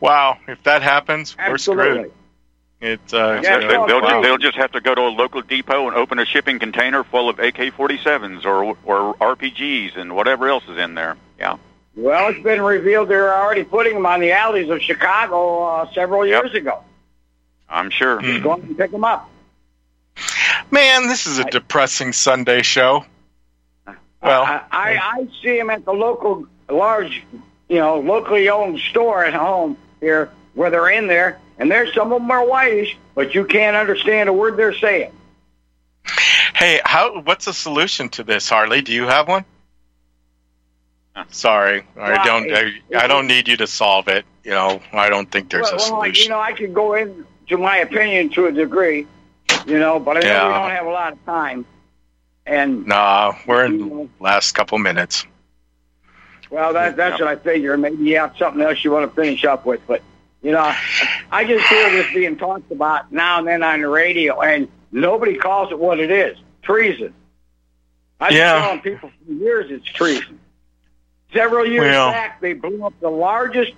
[0.00, 2.10] Wow, if that happens, we're screwed.
[2.80, 4.08] It's uh, Yeah, they, uh, they'll, wow.
[4.08, 7.04] just, they'll just have to go to a local depot and open a shipping container
[7.04, 11.16] full of AK-47s or or RPGs and whatever else is in there.
[11.38, 11.58] Yeah.
[11.94, 16.26] Well, it's been revealed they're already putting them on the alleys of Chicago uh, several
[16.26, 16.82] years ago.
[17.68, 18.20] I'm sure.
[18.20, 19.30] Just go and pick them up.
[20.70, 23.04] Man, this is a depressing Sunday show.
[24.22, 27.22] Well, I, I, I see them at the local, large,
[27.68, 32.12] you know, locally owned store at home here where they're in there, and there's some
[32.12, 35.12] of them are whitish, but you can't understand a word they're saying.
[36.54, 37.20] Hey, how?
[37.22, 38.82] What's the solution to this, Harley?
[38.82, 39.44] Do you have one?
[41.30, 42.52] Sorry, I Well, don't.
[42.52, 44.24] I, I don't need you to solve it.
[44.44, 46.24] You know, I don't think there's well, a well, solution.
[46.24, 49.06] you know, I could go into my opinion to a degree,
[49.66, 50.46] you know, but I know Yeah.
[50.48, 51.64] we don't have a lot of time.
[52.46, 55.26] And Nah, we're in the last couple minutes.
[56.50, 57.76] Well, that, that's what I figure.
[57.76, 60.02] Maybe you have something else you want to finish up with, but
[60.42, 60.74] you know,
[61.30, 65.36] I just hear this being talked about now and then on the radio, and nobody
[65.36, 67.14] calls it what it is: treason.
[68.20, 70.40] I've been telling people for years it's treason.
[71.32, 73.72] Several years Well- back, they blew up the largest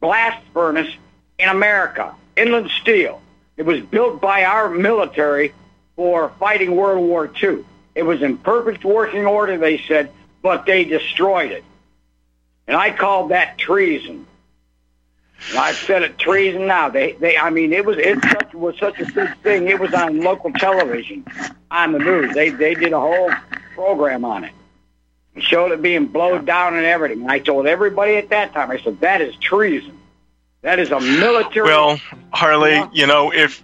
[0.00, 0.92] blast furnace
[1.38, 3.20] in America, Inland Steel.
[3.56, 5.54] It was built by our military
[5.94, 7.64] for fighting World War II.
[7.96, 10.10] It was in perfect working order, they said,
[10.42, 11.64] but they destroyed it.
[12.68, 14.26] And I called that treason.
[15.48, 16.90] And I've said it treason now.
[16.90, 19.68] They, they, I mean, it was it such, was such a big thing.
[19.68, 21.24] It was on local television,
[21.70, 22.34] on the news.
[22.34, 23.30] They, they did a whole
[23.74, 24.52] program on it,
[25.34, 27.22] and showed it being blown down and everything.
[27.22, 29.98] And I told everybody at that time, I said that is treason.
[30.60, 31.66] That is a military.
[31.66, 31.98] Well,
[32.30, 33.62] Harley, you know, if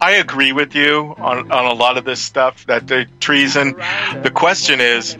[0.00, 3.72] I agree with you on, on a lot of this stuff that the treason,
[4.22, 5.16] the question is,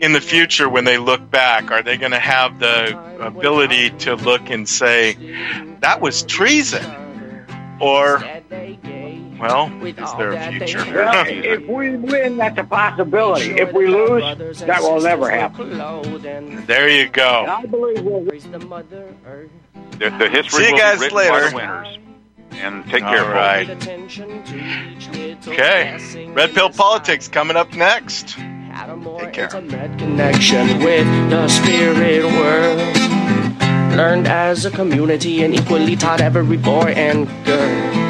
[0.00, 4.14] in the future when they look back, are they going to have the ability to
[4.14, 5.14] look and say
[5.80, 6.84] that was treason,
[7.80, 8.22] or
[9.40, 10.84] well, is there a future?
[10.84, 13.52] Well, if we win, that's a possibility.
[13.52, 15.78] If we lose, that will never happen.
[16.66, 17.46] there you go.
[17.48, 18.20] I believe we'll.
[20.00, 22.09] The, the history See you will guys be written later.
[22.60, 22.84] By the winners.
[22.84, 23.68] And take care, All right.
[25.48, 28.36] Okay, Red Pill Politics coming up next.
[29.18, 29.48] Take care.
[29.48, 32.96] connection with the spirit world.
[33.96, 38.09] Learned as a community and equally taught every boy and girl.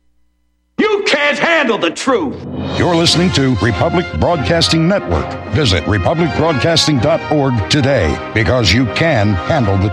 [1.21, 2.43] Can't handle the truth.
[2.79, 5.31] You're listening to Republic Broadcasting Network.
[5.53, 9.89] Visit republicbroadcasting.org today because you can handle the truth.